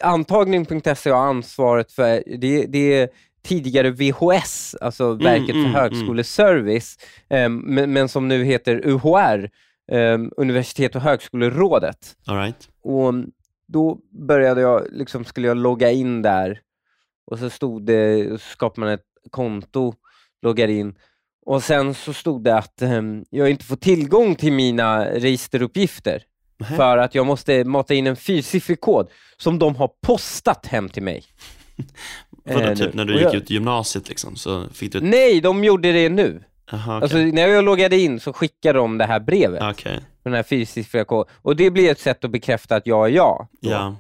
antagning.se 0.04 1.10
har 1.10 1.28
ansvaret 1.28 1.92
för, 1.92 2.24
det, 2.38 2.66
det 2.66 2.94
är 2.94 3.10
tidigare 3.44 3.92
VHS, 3.92 4.76
alltså 4.82 5.14
Verket 5.14 5.56
mm, 5.56 5.64
för 5.64 5.70
mm. 5.70 5.74
högskoleservice, 5.74 6.98
eh, 7.30 7.50
men, 7.50 7.94
men 7.94 8.10
som 8.10 8.28
nu 8.28 8.44
heter 8.44 8.82
UHR, 8.86 9.50
eh, 9.92 10.20
Universitet 10.38 10.96
och 10.96 11.02
högskolerådet. 11.02 12.18
All 12.26 12.38
right. 12.38 12.70
Och 12.84 13.14
då 13.68 14.00
började 14.28 14.62
jag, 14.62 14.88
liksom 14.92 15.26
skulle 15.26 15.48
jag 15.48 15.58
logga 15.58 15.92
in 15.92 16.22
där 16.22 16.62
och 17.32 17.40
så 17.40 17.50
stod 17.50 17.86
det, 17.86 18.30
så 18.32 18.38
skapade 18.38 18.80
man 18.86 18.94
ett 18.94 19.06
konto, 19.30 19.94
loggar 20.42 20.68
in 20.68 20.96
och 21.46 21.64
sen 21.64 21.94
så 21.94 22.14
stod 22.14 22.44
det 22.44 22.56
att 22.58 22.82
ehm, 22.82 23.26
jag 23.30 23.50
inte 23.50 23.66
får 23.66 23.76
tillgång 23.76 24.36
till 24.36 24.54
mina 24.54 25.06
registeruppgifter 25.06 26.24
Nähä. 26.60 26.76
för 26.76 26.98
att 26.98 27.16
jag 27.16 27.26
måste 27.26 27.64
mata 27.64 27.94
in 27.94 28.08
en 28.08 28.16
fyrsiffrig 28.16 28.82
kod 28.82 29.10
som 29.38 29.60
de 29.60 29.76
har 29.76 29.90
postat 30.02 30.66
hem 30.66 30.90
till 30.90 31.04
mig. 31.04 31.24
Vadå, 32.46 32.60
Eh, 32.60 32.74
typ 32.76 32.94
när 32.94 33.06
du 33.06 33.14
gick 33.14 33.24
jag- 33.24 33.36
ut 33.36 33.50
gymnasiet 33.50 34.10
liksom, 34.10 34.36
så 34.36 34.70
fick 34.74 34.92
du 34.92 34.98
ett... 34.98 35.04
Nej, 35.04 35.42
de 35.42 35.64
gjorde 35.64 35.92
det 35.92 36.10
nu. 36.10 36.44
Jaha, 36.72 36.98
okej. 36.98 37.04
Alltså, 37.04 37.18
när 37.18 37.48
jag 37.48 37.66
loggade 37.66 38.00
in 38.00 38.20
så 38.20 38.34
skickade 38.34 38.80
de 38.80 38.98
det 38.98 39.06
här 39.06 39.20
brevet, 39.20 39.64
Okej, 39.64 40.00
den 40.24 40.34
här 40.34 40.44
fyrsiffriga 40.44 41.06
koden. 41.06 41.34
Och 41.42 41.56
det 41.56 41.72
blir 41.72 41.92
ett 41.92 42.00
sätt 42.00 42.26
att 42.26 42.32
bekräfta 42.32 42.76
att 42.76 42.88
jag 42.88 43.08
är 43.08 43.12
jag. 43.12 43.48
då. 43.62 43.70
ja. 43.70 43.96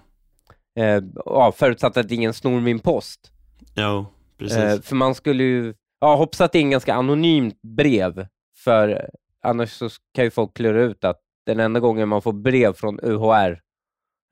Eh, 0.77 1.03
ja, 1.25 1.51
förutsatt 1.51 1.97
att 1.97 2.11
ingen 2.11 2.33
snor 2.33 2.61
min 2.61 2.79
post. 2.79 3.31
Jo, 3.75 4.05
precis. 4.37 4.57
Eh, 4.57 4.81
för 4.81 4.95
man 4.95 5.15
skulle 5.15 5.43
ju, 5.43 5.73
ja, 5.99 6.15
hoppas 6.15 6.41
att 6.41 6.51
det 6.51 6.59
är 6.59 6.61
en 6.61 6.69
ganska 6.69 6.93
anonymt 6.93 7.61
brev, 7.61 8.27
för 8.57 9.09
annars 9.43 9.71
så 9.71 9.89
kan 10.13 10.23
ju 10.23 10.31
folk 10.31 10.53
klura 10.53 10.81
ut 10.81 11.03
att 11.03 11.19
den 11.45 11.59
enda 11.59 11.79
gången 11.79 12.09
man 12.09 12.21
får 12.21 12.33
brev 12.33 12.73
från 12.73 12.99
UHR 13.03 13.61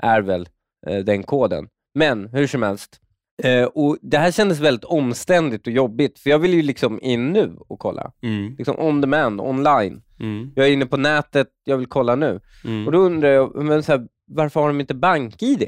är 0.03 0.21
väl 0.21 0.49
eh, 0.87 0.97
den 0.99 1.23
koden. 1.23 1.69
Men 1.93 2.27
hur 2.27 2.47
som 2.47 2.63
helst, 2.63 2.99
eh, 3.43 3.63
och 3.63 3.97
det 4.01 4.17
här 4.17 4.31
kändes 4.31 4.59
väldigt 4.59 4.83
omständigt 4.83 5.67
och 5.67 5.73
jobbigt, 5.73 6.19
för 6.19 6.29
jag 6.29 6.39
vill 6.39 6.53
ju 6.53 6.61
liksom 6.61 6.99
in 7.01 7.33
nu 7.33 7.55
och 7.67 7.79
kolla. 7.79 8.11
Mm, 8.23 8.55
Liksom 8.57 8.79
on 8.79 9.01
demand, 9.01 9.41
online. 9.41 10.01
mm, 10.19 10.51
Jag 10.55 10.67
är 10.67 10.71
inne 10.71 10.85
på 10.85 10.97
nätet, 10.97 11.47
jag 11.65 11.77
vill 11.77 11.87
kolla 11.87 12.15
nu. 12.15 12.39
mm. 12.65 12.85
Och 12.85 12.91
då 12.91 12.97
undrar 12.99 13.29
jag, 13.29 13.55
men 13.63 13.83
så 13.83 13.91
här, 13.91 14.07
varför 14.27 14.59
har 14.59 14.67
de 14.67 14.79
inte 14.79 14.95
bank-id? 14.95 15.67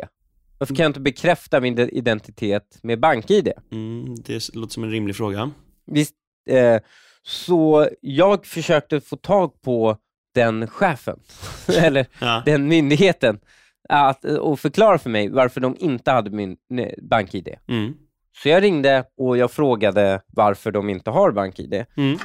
Varför 0.58 0.76
kan 0.76 0.84
jag 0.84 0.90
inte 0.90 1.00
bekräfta 1.00 1.60
min 1.62 1.80
identitet 1.80 2.80
med 2.84 3.00
bank-id? 3.00 3.52
Mm, 3.72 4.16
det 4.16 4.56
låter 4.56 4.74
som 4.74 4.84
en 4.84 4.92
rimlig 4.92 5.16
fråga. 5.16 5.52
Visst, 5.86 6.16
eh, 6.50 6.78
så 7.24 7.90
jag 8.02 8.46
försökte 8.46 9.02
få 9.02 9.16
tag 9.16 9.62
på 9.62 9.98
den 10.36 10.68
chefen, 10.68 11.20
eller 11.78 12.06
Ja, 12.22 12.44
den 12.46 12.68
myndigheten, 12.68 13.40
att, 13.90 14.26
och 14.26 14.60
förklara 14.60 14.98
för 14.98 15.10
mig 15.10 15.30
varför 15.30 15.62
de 15.62 15.76
inte 15.80 16.12
hade 16.12 16.30
min 16.30 16.58
bank-id. 17.02 17.50
mm, 17.68 17.94
Så 18.44 18.50
jag 18.50 18.64
ringde 18.64 19.04
och 19.18 19.38
jag 19.38 19.52
frågade 19.52 20.22
varför 20.28 20.72
de 20.72 20.90
inte 20.90 21.10
har 21.10 21.32
bank-id. 21.32 21.86
mm. 21.98 22.18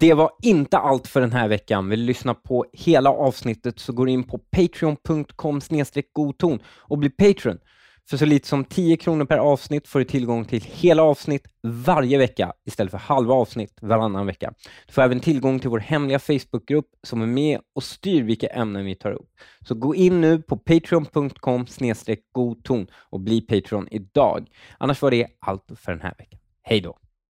Det 0.00 0.14
var 0.14 0.30
inte 0.42 0.78
allt 0.78 1.06
för 1.08 1.20
den 1.20 1.32
här 1.32 1.48
veckan. 1.48 1.88
Vill 1.88 2.00
du 2.00 2.06
lyssna 2.06 2.34
på 2.34 2.66
hela 2.72 3.10
avsnittet 3.10 3.78
så 3.78 3.92
går 3.92 4.08
in 4.08 4.24
på 4.24 4.38
patreon.com 4.38 5.60
godton 6.12 6.58
och 6.80 6.98
bli 6.98 7.10
Patreon. 7.10 7.58
För 8.10 8.16
så 8.16 8.24
lite 8.24 8.48
som 8.48 8.64
10 8.64 8.96
kronor 8.96 9.24
per 9.24 9.38
avsnitt 9.38 9.88
får 9.88 9.98
du 9.98 10.04
tillgång 10.04 10.44
till 10.44 10.62
hela 10.62 11.02
avsnitt 11.02 11.46
varje 11.62 12.18
vecka 12.18 12.52
istället 12.66 12.90
för 12.90 12.98
halva 12.98 13.34
avsnitt 13.34 13.78
varannan 13.80 14.26
vecka. 14.26 14.54
Du 14.86 14.92
får 14.92 15.02
även 15.02 15.20
tillgång 15.20 15.58
till 15.58 15.70
vår 15.70 15.78
hemliga 15.78 16.18
Facebookgrupp 16.18 16.86
som 17.02 17.22
är 17.22 17.26
med 17.26 17.60
och 17.74 17.82
styr 17.82 18.22
vilka 18.22 18.46
ämnen 18.46 18.84
vi 18.84 18.94
tar 18.94 19.12
upp. 19.12 19.28
Så 19.68 19.74
gå 19.74 19.94
in 19.94 20.20
nu 20.20 20.42
på 20.42 20.56
patreon.com 20.56 21.66
godton 22.32 22.86
och 22.94 23.20
bli 23.20 23.40
Patreon 23.40 23.88
idag. 23.90 24.48
Annars 24.78 25.02
var 25.02 25.10
det 25.10 25.26
allt 25.40 25.70
för 25.76 25.92
den 25.92 26.00
här 26.00 26.14
veckan. 26.18 26.40
Hej 26.62 26.80
då! 26.80 27.03